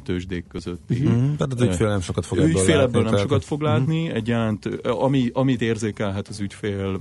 [0.03, 1.01] tőzsdék közötti.
[1.01, 3.61] Mhm, tehát az ügyfél nem sokat fog ebből Ügyfél látni, ebből nem tehát- sokat fog
[3.61, 6.99] látni, egy jelent, ami, amit érzékelhet az ügyfél,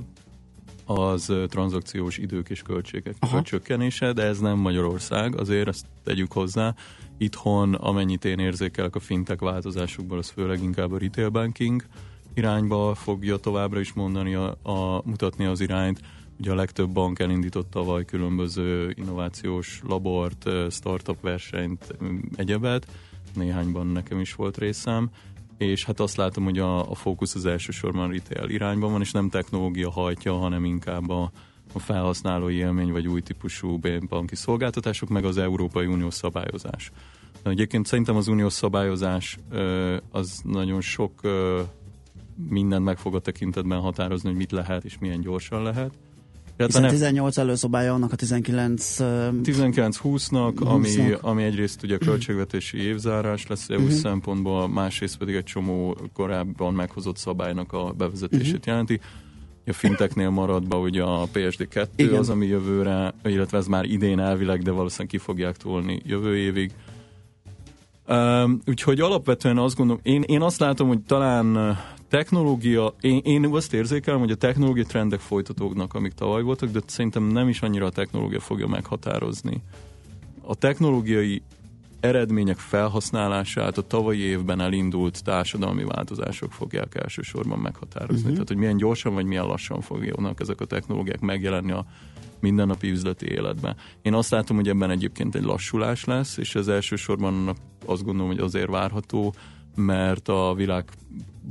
[0.84, 6.74] az tranzakciós idők és költségek a csökkenése, de ez nem Magyarország, azért ezt tegyük hozzá.
[7.18, 11.84] Itthon, amennyit én érzékelek a fintek változásokból, az főleg inkább a retail banking
[12.34, 16.00] irányba fogja továbbra is mondani, a, a, mutatni az irányt.
[16.40, 21.94] Ugye a legtöbb bank elindított tavaly különböző innovációs labort, startup versenyt,
[22.36, 22.86] egyebet.
[23.34, 25.10] Néhányban nekem is volt részem
[25.60, 29.28] és hát azt látom, hogy a, a fókusz az elsősorban retail irányban van, és nem
[29.28, 31.30] technológia hajtja, hanem inkább a,
[31.72, 36.92] a felhasználói élmény, vagy új típusú banki szolgáltatások, meg az Európai Unió szabályozás.
[37.42, 39.38] Egyébként szerintem az uniós szabályozás
[40.10, 41.20] az nagyon sok
[42.48, 45.92] mindent meg fog a tekintetben határozni, hogy mit lehet és milyen gyorsan lehet.
[46.66, 49.00] Hiszen nem- 18 előszobája annak a 19...
[49.00, 51.20] ö, 19-20-nak, ami, 20-nak.
[51.20, 53.90] ami egyrészt ugye költségvetési évzárás lesz EU Mhm.
[53.90, 58.68] szempontból, másrészt pedig egy csomó korábban meghozott szabálynak a bevezetését Mhm.
[58.70, 59.00] jelenti.
[59.66, 62.18] A finteknél maradva ugye a PSD2 Igen.
[62.18, 66.72] az, ami jövőre, illetve ez már idén elvileg, de valószínűleg ki fogják tolni jövő évig.
[68.08, 71.78] Um, úgyhogy alapvetően azt gondolom, én, én azt látom, hogy talán
[72.10, 77.22] technológia, én, én azt érzékelem, hogy a technológia trendek folytatódnak, amik tavaly voltak, de szerintem
[77.22, 79.62] nem is annyira a technológia fogja meghatározni.
[80.42, 81.42] A technológiai
[82.00, 88.16] eredmények felhasználását a tavalyi évben elindult társadalmi változások fogják elsősorban meghatározni.
[88.16, 88.32] Uh-huh.
[88.32, 91.86] Tehát, hogy milyen gyorsan vagy milyen lassan fognak ezek a technológiák megjelenni a
[92.40, 93.76] mindennapi üzleti életben.
[94.02, 98.40] Én azt látom, hogy ebben egyébként egy lassulás lesz, és ez elsősorban azt gondolom, hogy
[98.40, 99.34] azért várható,
[99.74, 100.84] mert a világ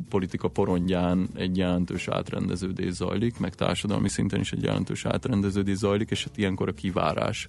[0.09, 6.23] politika porondján egy jelentős átrendeződés zajlik, meg társadalmi szinten is egy jelentős átrendeződés zajlik, és
[6.23, 7.47] hát ilyenkor a kivárás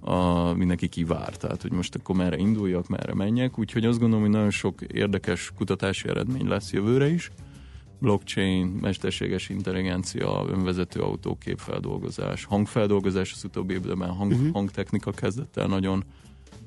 [0.00, 4.34] a, mindenki kivár, tehát hogy most akkor merre induljak, merre menjek, úgyhogy azt gondolom, hogy
[4.34, 7.30] nagyon sok érdekes kutatási eredmény lesz jövőre is.
[7.98, 14.52] Blockchain, mesterséges intelligencia, önvezető autó, képfeldolgozás, hangfeldolgozás az utóbbi évben hang, uh-huh.
[14.52, 16.04] hangtechnika kezdett el nagyon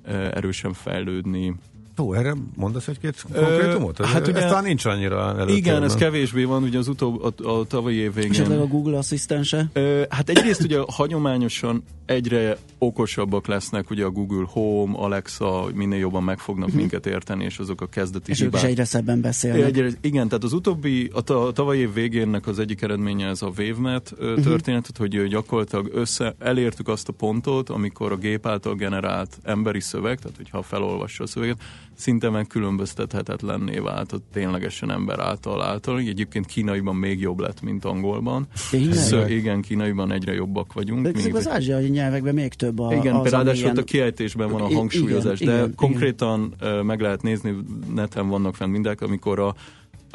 [0.02, 1.56] eh, erősen fejlődni.
[1.98, 4.00] Ó, erre mondasz egy-két konkrétumot?
[4.00, 5.56] Ö, hát ugye, ez talán nincs annyira előtérben.
[5.56, 8.32] Igen, ez kevésbé van, ugye az utóbb, a, a tavalyi év végén.
[8.32, 9.70] Esetleg a Google asszisztense?
[9.74, 16.24] Ö, hát egyrészt ugye hagyományosan egyre okosabbak lesznek, ugye a Google Home, Alexa, minél jobban
[16.24, 16.78] meg fognak Mhm.
[16.78, 18.72] minket érteni, és azok a kezdeti És ők is hibák.
[18.72, 19.64] egyre szebben beszélnek.
[19.66, 23.52] Egyre, igen, tehát az utóbbi, a, a tavalyi év végénnek az egyik eredménye ez a
[23.58, 24.43] WaveNet uh-huh.
[24.43, 30.20] Történetet, hogy gyakorlatilag össze, elértük azt a pontot, amikor a gép által generált emberi szöveg,
[30.20, 31.58] tehát hogyha felolvassa a szöveget,
[31.96, 36.00] szinte megkülönböztethetetlenné vált a ténylegesen ember által által.
[36.00, 38.48] Egyébként kínaiban még jobb lett, mint angolban.
[38.91, 41.04] Szóval igen, kínaiban egyre jobbak vagyunk.
[41.04, 44.62] De Még- az ázsiai nyelvekben még több a, igen, az, ráadásul ott a kiejtésben van
[44.62, 47.56] a hangsúlyozás, igen, de igen, konkrétan ö, meg lehet nézni,
[47.93, 49.56] neten vannak fenn mindek, amikor a,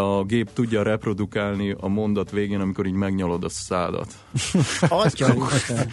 [0.01, 4.15] a gép tudja reprodukálni a mondat végén, amikor így megnyalod a szádat.
[4.89, 5.35] Atya.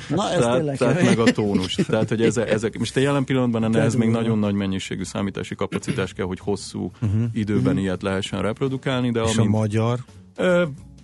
[0.09, 1.75] Na ez tehát, tehát meg a tónus.
[1.75, 5.55] Tehát, hogy ezek, ezek most a jelen pillanatban ennek ez még nagyon nagy mennyiségű számítási
[5.55, 7.23] kapacitás kell, hogy hosszú Mhm.
[7.33, 7.81] időben Mhm.
[7.81, 9.99] ilyet lehessen reprodukálni, de És a amint, magyar?
[10.35, 10.63] Ö,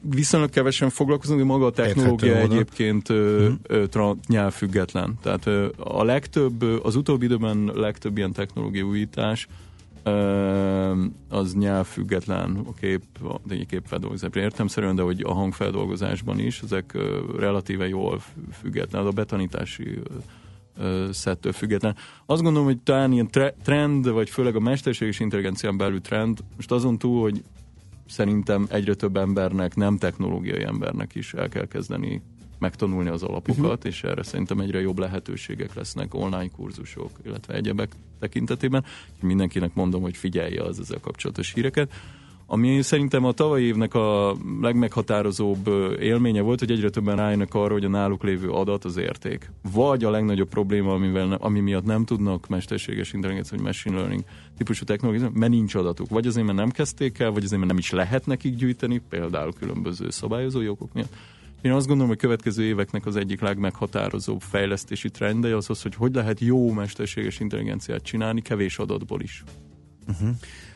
[0.09, 5.13] viszonylag kevesen foglalkozunk, de maga a technológia Érthető egyébként ö, ö, tra, nyelvfüggetlen.
[5.21, 9.51] Tehát ö, a legtöbb, ö, az utóbbi időben legtöbb ilyen technológiai újítás ö,
[11.29, 16.97] az nyelvfüggetlen a kép, a képfeldolgozásban értemszerűen, de hogy a hangfeldolgozásban is, ezek
[17.37, 19.99] relatíve jól fü- független, a betanítási
[21.11, 21.95] szettől független.
[22.25, 26.71] Azt gondolom, hogy talán ilyen tre- trend, vagy főleg a mesterséges intelligencián belül trend, most
[26.71, 27.43] azon túl, hogy
[28.07, 32.21] szerintem egyre több embernek, nem technológiai embernek is el kell kezdeni
[32.63, 33.85] megtanulni az alapokat, uh-huh.
[33.85, 38.85] és erre szerintem egyre jobb lehetőségek lesznek online kurzusok, illetve egyebek tekintetében.
[39.21, 41.91] Mindenkinek mondom, hogy figyelje az ezzel kapcsolatos híreket.
[42.45, 45.67] Ami szerintem a tavalyi évnek a legmeghatározóbb
[45.99, 49.51] élménye volt, hogy egyre többen rájönnek arra, hogy a náluk lévő adat az érték.
[49.71, 54.23] Vagy a legnagyobb probléma, amivel ami miatt nem tudnak mesterséges intelligencia vagy machine learning
[54.57, 56.09] típusú technológiát, mert nincs adatuk.
[56.09, 59.53] Vagy azért, mert nem kezdték el, vagy azért, mert nem is lehet nekik gyűjteni, például
[59.53, 61.13] különböző szabályozói okok miatt.
[61.63, 65.95] Én azt gondolom, hogy a következő éveknek az egyik legmeghatározóbb fejlesztési trendje az az, hogy
[65.95, 69.43] hogy lehet jó mesterséges intelligenciát csinálni kevés adatból is.
[70.07, 70.29] Uh-huh.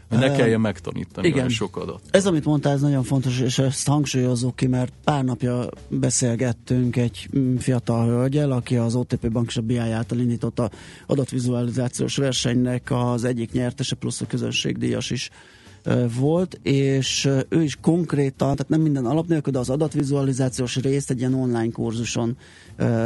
[0.10, 1.50] Hogy ne kelljen megtanítani igen.
[1.50, 2.02] sok adat.
[2.12, 7.30] Ez, amit mondtál, ez nagyon fontos, és ezt hangsúlyozzuk ki, mert pár napja beszélgettünk egy
[7.38, 10.70] mm, fiatal hölgyel, aki az OTP Bank és a BI által indított a
[11.08, 15.30] adatvizualizációs versenynek az egyik nyertese, plusz a közönségdíjas is
[16.20, 21.20] volt, és ő is konkrétan, tehát nem minden alap nélkül, de az adatvizualizációs részt egy
[21.20, 22.38] ilyen online kurzuson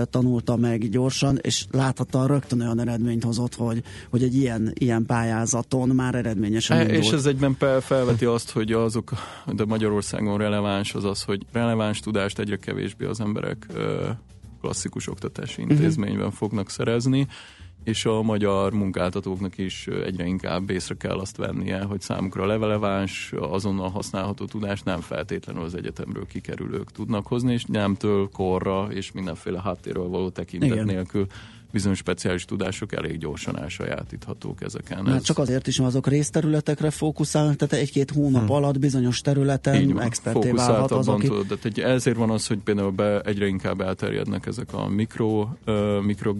[0.09, 5.89] tanulta meg gyorsan, és láthatta rögtön olyan eredményt hozott, hogy, hogy egy ilyen, ilyen pályázaton
[5.89, 7.03] már eredményesen E, indult.
[7.03, 9.11] és ez egyben felveti azt, hogy azok,
[9.55, 13.65] de Magyarországon releváns az az, hogy releváns tudást egyre kevésbé az emberek
[14.61, 15.71] klasszikus oktatási Mhm.
[15.71, 17.27] intézményben fognak szerezni,
[17.83, 23.89] és a magyar munkáltatóknak is egyre inkább észre kell azt vennie, hogy számukra releváns, azonnal
[23.89, 30.07] használható tudást nem feltétlenül az egyetemről kikerülők tudnak hozni, és nemtől korra és mindenféle háttérről
[30.07, 30.85] való tekintet Igen.
[30.85, 31.27] nélkül
[31.71, 35.03] bizonyos speciális tudások elég gyorsan elsajátíthatók ezeken.
[35.03, 38.51] Már Ez- csak azért is, mert azok részterületekre fókuszálnak, tehát egy-két hónap Hm.
[38.51, 41.27] alatt bizonyos területen experté válhat az, aki...
[41.27, 41.45] tudod.
[41.47, 46.01] Tehát egy, ezért van az, hogy például be, egyre inkább elterjednek ezek a mikro, uh,
[46.03, 46.37] mikro uh,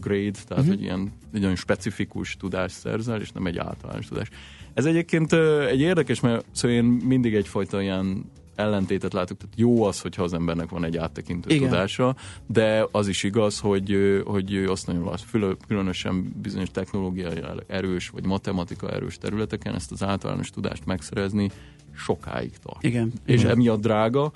[0.00, 0.58] grade, tehát Mhm.
[0.58, 0.72] uh-huh.
[0.72, 4.28] egy ilyen egy nagyon specifikus tudást szerzel, és nem egy általános tudás.
[4.74, 8.24] Ez egyébként uh, egy érdekes, mert szóval én mindig egyfajta ilyen
[8.54, 11.68] ellentétet látok, tehát jó az, hogyha az embernek van egy áttekintő Igen.
[11.68, 18.08] Tudása, de az is igaz, hogy, hogy azt nagyon lass, fülö- különösen bizonyos technológiai erős,
[18.08, 21.50] vagy matematika erős területeken ezt az általános tudást megszerezni
[21.96, 22.82] sokáig tart.
[22.82, 23.12] Igen.
[23.26, 23.50] És Igen.
[23.50, 24.32] emiatt drága,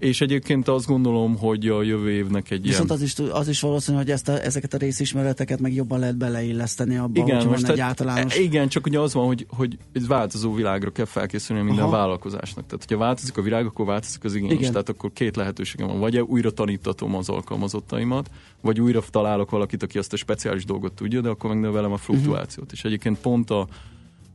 [0.00, 3.00] és egyébként azt gondolom, hogy a jövő évnek egy Viszont ilyen...
[3.00, 6.96] az is, az is valószínű, hogy ezt a, ezeket a részismereteket meg jobban lehet beleilleszteni
[6.96, 8.38] abba, Igen, most van egy általános...
[8.38, 11.92] Igen, csak ugye az van, hogy, hogy egy változó világra kell felkészülni minden Aha.
[11.92, 12.66] vállalkozásnak.
[12.66, 14.68] Tehát, hogyha változik a világ, akkor változik az igény is.
[14.68, 15.98] Tehát akkor két lehetőségem van.
[15.98, 18.30] Vagy újra tanítatom az alkalmazottaimat,
[18.60, 22.66] vagy újra találok valakit, aki azt a speciális dolgot tudja, de akkor megnövelem a fluktuációt.
[22.66, 22.74] Mhm.
[22.74, 23.68] És egyébként pont a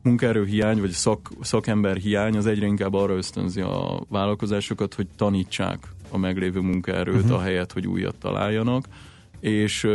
[0.05, 5.87] munkaerő hiány, vagy szak, szakember hiány az egyre inkább arra ösztönzi a vállalkozásokat, hogy tanítsák
[6.09, 7.23] a meglévő munkaerőt, Mhm.
[7.23, 7.39] uh-huh.
[7.39, 8.85] ahelyett, hogy újat találjanak
[9.39, 9.87] és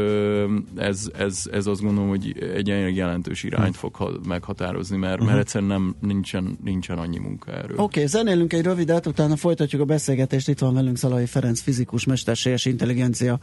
[0.76, 5.26] ez, ez, ez azt gondolom, hogy egy elég jelentős irányt fog ha- meghatározni, mert, Mhm.
[5.26, 7.72] mert egyszerűen nem, nincsen, nincsen annyi munkaerő.
[7.72, 10.48] Oké, okay, zenélünk egy rövidet, utána folytatjuk a beszélgetést.
[10.48, 13.38] Itt van velünk Szalai Ferenc, fizikus, mesterséges intelligencia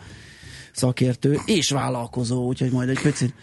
[0.77, 3.33] szakértő és vállalkozó, úgyhogy majd egy picit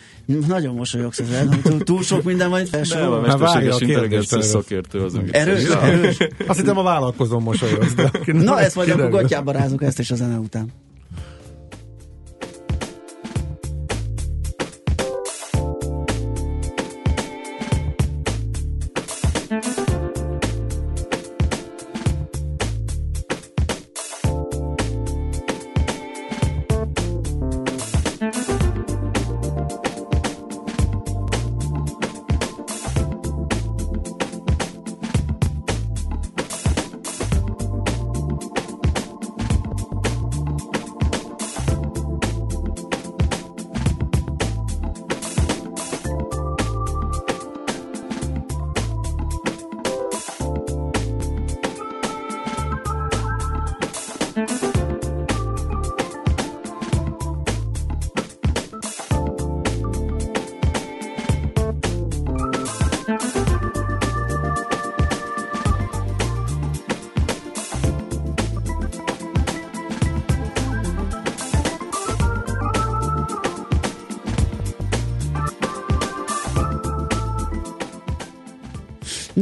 [0.47, 1.61] nagyon mosolyogsz ezen.
[1.63, 3.21] Túl, túl sok minden majd Nem, a felsorol.
[3.21, 6.17] várja a mesterséges kérdést intelligencia szakértő az, ami Erős, erős.
[6.47, 7.95] Azt hittem a vállalkozom mosolyogsz.
[8.27, 9.21] Na, ezt majd akkor Kiderül.
[9.21, 10.73] gatyába rázunk ezt és a zene után.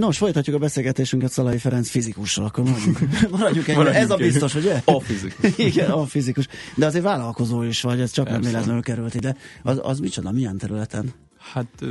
[0.03, 2.99] Nos, folytatjuk a beszélgetésünket Szalai Ferenc fizikussal, akkor maradjunk,
[3.39, 3.67] maradjunk.
[3.67, 4.83] Maradjunk Ez a biztos, ugye?
[4.85, 5.59] A fizikus.
[5.69, 6.49] Igen, a fizikus.
[6.77, 9.37] De azért vállalkozó is vagy, ez csak nem véletlenül került ide.
[9.63, 11.13] Az, az micsoda, milyen területen?
[11.39, 11.85] Hát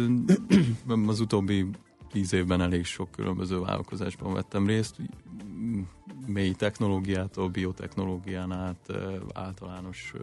[1.08, 1.66] az utóbbi
[2.12, 4.96] tíz évben elég sok különböző vállalkozásban vettem részt,
[6.28, 8.92] mély technológiától, biotechnológián át,
[9.34, 10.14] általános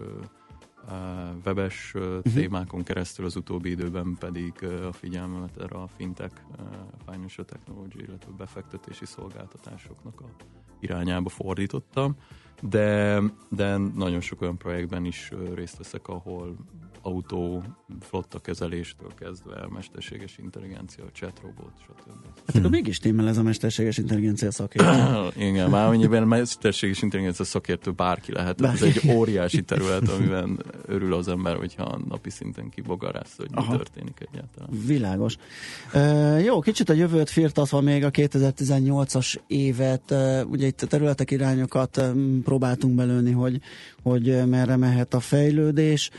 [1.44, 4.52] webes ö, témákon keresztül az utóbbi időben pedig
[4.88, 6.34] a figyelmemet erre a fintech,
[7.10, 10.26] financial technology, illetve befektetési szolgáltatásoknak a
[10.80, 12.16] irányába fordítottam,
[12.62, 16.56] de, de nagyon sok olyan projektben is részt veszek, ahol
[17.02, 17.62] autó,
[18.00, 22.24] flotta kezeléstől kezdve, mesterséges intelligencia, chatrobot, stb.
[22.46, 25.28] Hát akkor mégis témel ez a mesterséges intelligencia szakértő.
[25.48, 28.60] Igen, már amennyiben mesterséges intelligencia szakértő bárki lehet.
[28.60, 29.08] Ez Bárki.
[29.08, 33.76] egy óriási terület, amiben örül az ember, hogyha napi szinten kibogarász, hogy mi Aha.
[33.76, 34.68] történik egyáltalán.
[34.86, 35.36] Világos.
[35.94, 41.30] Uh, jó, kicsit a jövőt firtatva még a 2018-as évet, uh, ugye itt a területek
[41.30, 42.02] irányokat
[42.44, 43.60] próbáltunk belőni, hogy,
[44.02, 46.10] hogy merre mehet a fejlődés.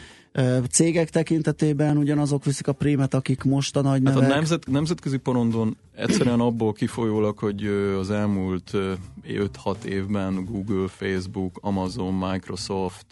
[0.69, 4.35] Cégek tekintetében ugyanazok viszik a prémet, akik most a nagy Hát a nevek.
[4.35, 7.65] nemzet, nemzetközi porondon egyszerűen abból kifolyólag, hogy
[7.99, 8.93] az elmúlt ö,
[9.27, 13.05] 5-6 évben Google, Facebook, Amazon, Microsoft,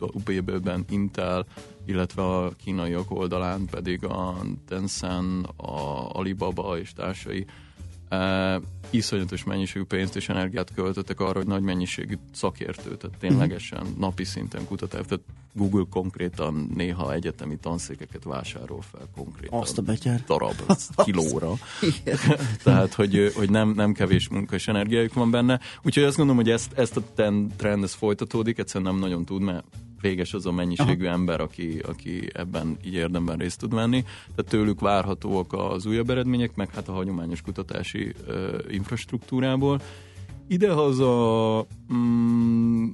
[0.00, 1.46] UBB-ben Intel,
[1.86, 4.36] illetve a kínaiak oldalán pedig a
[4.68, 7.46] Tencent, a Alibaba és társai
[8.10, 14.24] uh, iszonyatos mennyiségű pénzt és energiát költöttek arra, hogy nagy mennyiségű szakértő, tehát ténylegesen napi
[14.24, 19.60] szinten kutatás, tehát Google konkrétan néha egyetemi tanszékeket vásárol fel konkrétan.
[19.60, 20.22] Azt a betyár.
[20.26, 20.54] Darab,
[21.04, 21.52] kilóra.
[21.80, 22.16] Igen.
[22.64, 25.60] Tehát, hogy, hogy nem, nem kevés munka és energiájuk van benne.
[25.82, 27.02] Úgyhogy azt gondolom, hogy ezt, ezt a
[27.56, 29.64] trend ez folytatódik, egyszerűen nem nagyon tud, mert
[30.00, 31.14] véges az a mennyiségű Aha.
[31.14, 34.02] ember, aki, aki ebben így érdemben részt tud venni.
[34.34, 39.80] Tehát tőlük várhatóak az újabb eredmények, meg hát a hagyományos kutatási ö, infrastruktúrából.
[40.48, 42.88] Idehaza mm,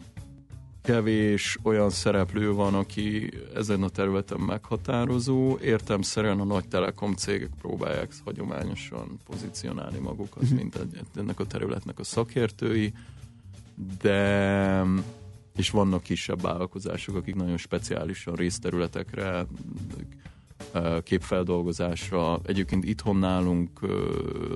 [0.83, 5.57] kevés olyan szereplő van, aki ezen a területen meghatározó.
[5.63, 10.55] Értemszerűen a nagy telekom cégek próbálják hagyományosan pozícionálni magukat, Mhm.
[10.55, 10.79] mint
[11.15, 12.93] ennek a területnek a szakértői,
[14.03, 14.83] de
[15.57, 19.47] és vannak kisebb vállalkozások, akik nagyon speciálisan részterületekre,
[21.03, 22.41] képfeldolgozásra.
[22.47, 23.81] Egyébként itthon nálunk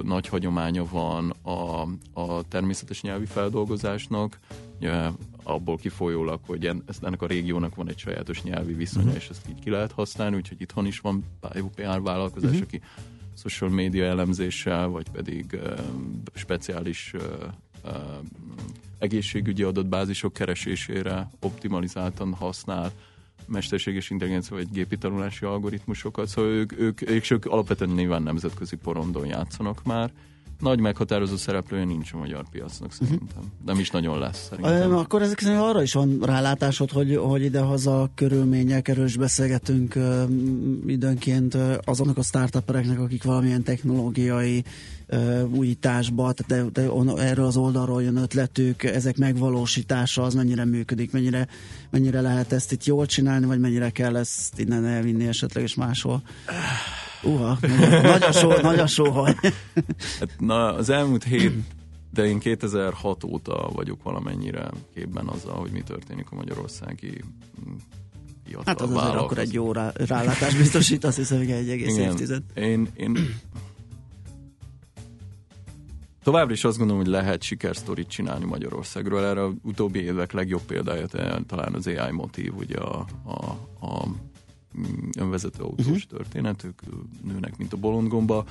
[0.03, 1.81] nagy hagyománya van a,
[2.21, 4.39] a természetes nyelvi feldolgozásnak,
[5.43, 6.67] abból kifolyólag, hogy
[7.01, 9.17] ennek a régiónak van egy sajátos nyelvi viszonya, Mhm.
[9.17, 11.25] és ezt így ki lehet használni, úgyhogy itthon is van
[11.55, 12.63] jó PR vállalkozás, Mhm.
[12.63, 12.81] aki
[13.37, 15.59] social media elemzéssel, vagy pedig
[16.35, 17.15] speciális
[19.01, 22.93] egészségügyi adatbázisok keresésére optimalizáltan használ
[23.47, 29.27] mesterséges intelligencia vagy gépi tanulási algoritmusokat, szóval ők, ők, ők, ők alapvetően nyilván nemzetközi porondon
[29.27, 30.11] játszanak már.
[30.61, 33.53] Nagy meghatározó szereplője nincs a magyar piacnak szerintem.
[33.67, 34.91] Nem is nagyon lesz szerintem.
[34.91, 39.95] Ö, Akkor ezek szerint arra is van rálátásod, hogy, hogy idehaza körülmények, erről is beszélgetünk
[39.95, 40.25] ö,
[40.87, 44.65] időnként ö, azoknak a startupereknek, akik valamilyen technológiai
[45.07, 50.65] ö, újításba, tehát de, de on, erről az oldalról jön ötletük, ezek megvalósítása az mennyire
[50.65, 51.49] működik, mennyire,
[51.91, 56.23] mennyire lehet ezt itt jól csinálni, vagy mennyire kell ezt innen elvinni esetleg és máshol.
[57.23, 57.59] Uha,
[58.03, 59.35] nagy- a só, nagy a sóhaj.
[60.19, 61.53] Hát, na, az elmúlt hét,
[62.13, 67.25] de én 2006 óta vagyok valamennyire képben azzal, hogy mi történik a magyarországi
[67.69, 67.75] mm,
[68.45, 71.97] fiatal Hát az azért akkor egy jó rá, rálátás biztosít, azt hiszem, hogy egy egész
[71.97, 72.11] Igen.
[72.11, 72.43] évtized.
[72.55, 73.19] Én, én
[76.23, 79.25] továbbra is azt gondolom, hogy lehet sikersztorit csinálni Magyarországról.
[79.25, 81.07] Erre a utóbbi évek legjobb példája
[81.47, 83.45] talán az AI motív, ugye a, a,
[83.87, 84.07] a
[85.19, 85.95] önvezető autós Mhm.
[85.95, 86.11] uh-huh.
[86.11, 86.81] történet, ők
[87.25, 88.45] nőnek, mint a bolondgomba.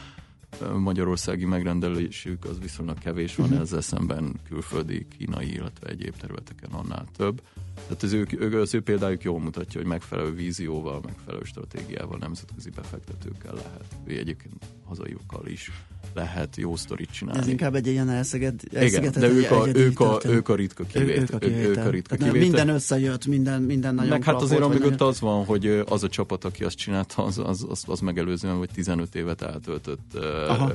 [0.77, 3.55] Magyarországi megrendelésük az viszonylag kevés van, Mhm.
[3.55, 3.69] uh-huh.
[3.69, 7.41] ezzel szemben külföldi, kínai, illetve egyéb területeken annál több.
[7.87, 13.53] Tehát az ő, az ő példájuk jól mutatja, hogy megfelelő vízióval, megfelelő stratégiával, nemzetközi befektetőkkel
[13.53, 15.71] lehet, egyébként hazaiukkal is
[16.19, 17.39] lehet jó sztorit csinálni.
[17.39, 20.83] Ez inkább egy ilyen elszeged, Igen, elszigetelt, de ők a, ők, a, ők a ritka
[20.83, 21.15] kivétel.
[21.15, 21.69] Ők, ők a kivétel.
[21.69, 22.49] Ők a ritka Tehát kivétel.
[22.49, 26.03] Minden összejött, minden, minden nagyon Meg hát azért vagy mögött nagyon- az van, hogy az
[26.03, 30.15] a csapat, aki azt csinálta, az, az, az, az megelőzően, hogy 15 évet eltöltött
[30.47, 30.71] Aha.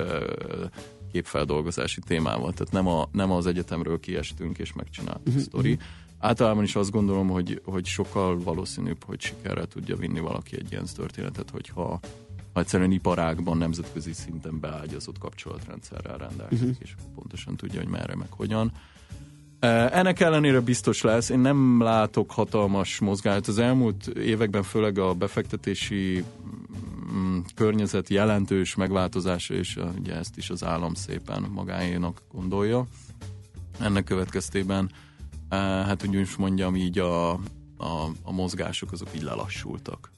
[1.11, 2.53] képfeldolgozási témával.
[2.53, 5.77] Tehát nem, a, nem az egyetemről kiestünk és megcsináltuk Mhm, a sztori.
[6.19, 10.85] Általában is azt gondolom, hogy, hogy sokkal valószínűbb, hogy sikerre tudja vinni valaki egy ilyen
[10.95, 11.99] történetet, hogyha ha
[12.55, 16.81] egyszerűen iparágban nemzetközi szinten beágyazott kapcsolatrendszerrel rendelkezik, uh-huh.
[16.81, 18.71] és pontosan tudja, hogy merre meg hogyan.
[19.59, 21.29] Eh, Ennek ellenére biztos lesz.
[21.29, 23.47] Én nem látok hatalmas mozgást.
[23.47, 26.23] Az elmúlt években főleg a befektetési
[27.13, 32.85] mm, környezet jelentős megváltozása, és uh, ugye ezt is az állam szépen magáénak gondolja.
[33.79, 34.91] Ennek következtében,
[35.51, 37.39] uh, hát úgy is mondjam, így a,
[37.77, 40.11] a, a mozgások azok így lelassultak.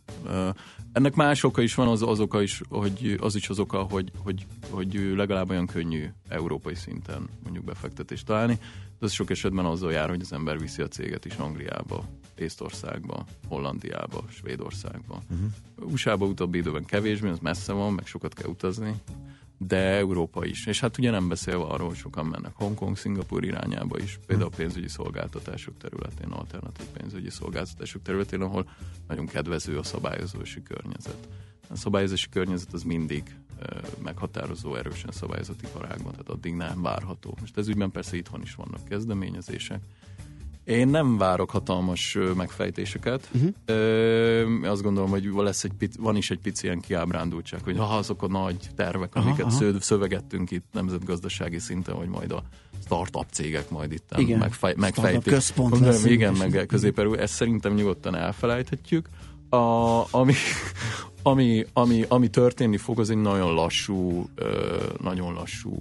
[0.91, 4.11] Ennek más oka is van, az, az oka is, hogy az is az oka, hogy,
[4.23, 8.59] hogy, hogy legalább olyan könnyű európai szinten mondjuk befektetést találni.
[8.99, 12.03] De ez sok esetben azzal jár, hogy az ember viszi a céget is Angliába,
[12.35, 15.21] Észtországba, Hollandiába, Svédországba.
[15.29, 15.91] Uh-huh.
[15.93, 19.01] USA-ba utóbbi időben kevésbé, az messze van, meg sokat kell utazni,
[19.57, 20.65] de Európa is.
[20.65, 24.87] És hát ugye nem beszélve arról, hogy sokan mennek Hongkong, Szingapur irányába is, például pénzügyi
[24.87, 28.69] szolgáltatások területén, alternatív pénzügyi szolgáltatások területén, ahol
[29.07, 31.27] nagyon kedvező a szabályozási környezet.
[31.69, 33.35] A szabályozási környezet az mindig
[34.03, 37.37] meghatározó erősen szabályozott iparágban, tehát addig nem várható.
[37.39, 39.81] Most ez ügyben persze itthon is vannak kezdeményezések.
[40.67, 43.29] Én nem várok hatalmas megfejtéseket.
[43.33, 43.49] Uh-huh.
[43.65, 47.83] Ö, azt gondolom, hogy lesz egy pic, van is egy pici ilyen kiábrándultság, hogy ha
[47.83, 49.79] azok a nagy tervek, amiket aha, aha.
[49.79, 52.43] szövegettünk itt nemzetgazdasági szinten, hogy majd a
[52.85, 54.39] startup cégek majd itt igen.
[54.39, 55.33] megfej, megfejtik.
[56.05, 59.09] Igen, meg közép ezt szerintem nyugodtan elfelejthetjük.
[59.49, 59.57] A,
[60.11, 60.33] ami,
[61.27, 64.29] ami, ami, ami történni fog, az egy nagyon lassú,
[65.01, 65.77] nagyon lassú,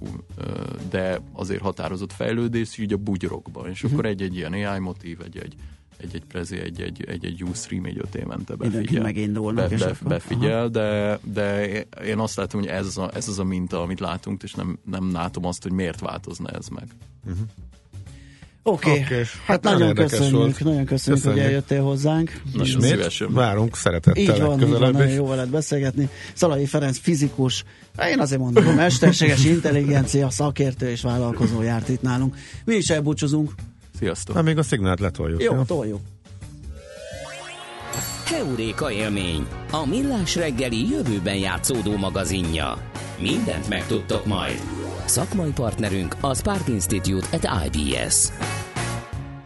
[0.89, 3.91] de azért határozott fejlődés így a bugyrokban, és uh-huh.
[3.91, 5.55] akkor egy-egy ilyen AI motív, egy-egy
[5.97, 9.01] egy-egy prezi, egy-egy, egy-egy Ustream egy öt évente befigyel.
[9.03, 9.69] megindulnak.
[9.69, 13.43] Be, be, befigyel, de, de én azt látom, hogy ez az, a, ez az a
[13.43, 16.87] minta, amit látunk, és nem, nem látom azt, hogy miért változna ez meg.
[17.25, 17.47] Uh-huh.
[18.63, 19.03] Oké, okay.
[19.03, 19.17] okay.
[19.17, 20.59] hát, hát nagyon köszönjük, volt.
[20.59, 22.41] nagyon köszönjük, köszönjük, hogy eljöttél hozzánk.
[22.53, 26.09] Ismét várunk szeretettel Így van, így van nagyon jó veled beszélgetni.
[26.33, 27.63] Szalai Ferenc fizikus,
[28.11, 32.35] én azért mondom, hogy mesterséges intelligencia szakértő és vállalkozó járt itt nálunk.
[32.65, 33.51] Mi is elbúcsúzunk.
[33.99, 34.35] Sziasztok.
[34.35, 35.43] Na, még a szignált letoljuk.
[35.43, 35.63] Jó, jó?
[35.63, 35.99] toljuk.
[38.25, 42.77] Heuréka élmény, a millás reggeli jövőben játszódó magazinja.
[43.19, 44.61] Mindent megtudtok majd.
[45.07, 48.27] Szakmai partnerünk a Spark Institute at IBS.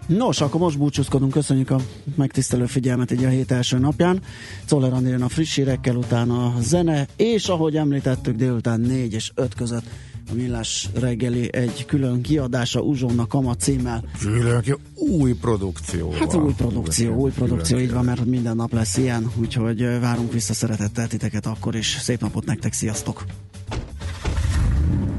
[0.08, 1.80] Nos, akkor most búcsúzkodunk, köszönjük a
[2.16, 4.22] megtisztelő figyelmet egy a hét első napján.
[4.66, 9.54] Czoller jön a friss hírekkel, utána a zene, és ahogy említettük, délután 4 és 5
[9.54, 9.84] között
[10.30, 14.04] a Millás reggeli egy külön kiadása Uzsonna Kama címmel.
[14.20, 16.12] Külön ki, új produkció.
[16.12, 20.54] Hát új produkció, új produkció, így van, mert minden nap lesz ilyen, úgyhogy várunk vissza
[20.54, 21.98] szeretettel titeket akkor is.
[22.00, 23.24] Szép napot nektek, sziasztok!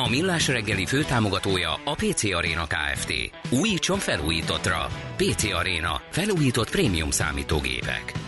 [0.00, 3.12] A Millás reggeli főtámogatója a PC Arena Kft.
[3.50, 4.86] Újítson felújítottra.
[5.16, 6.00] PC Arena.
[6.10, 8.25] Felújított prémium számítógépek.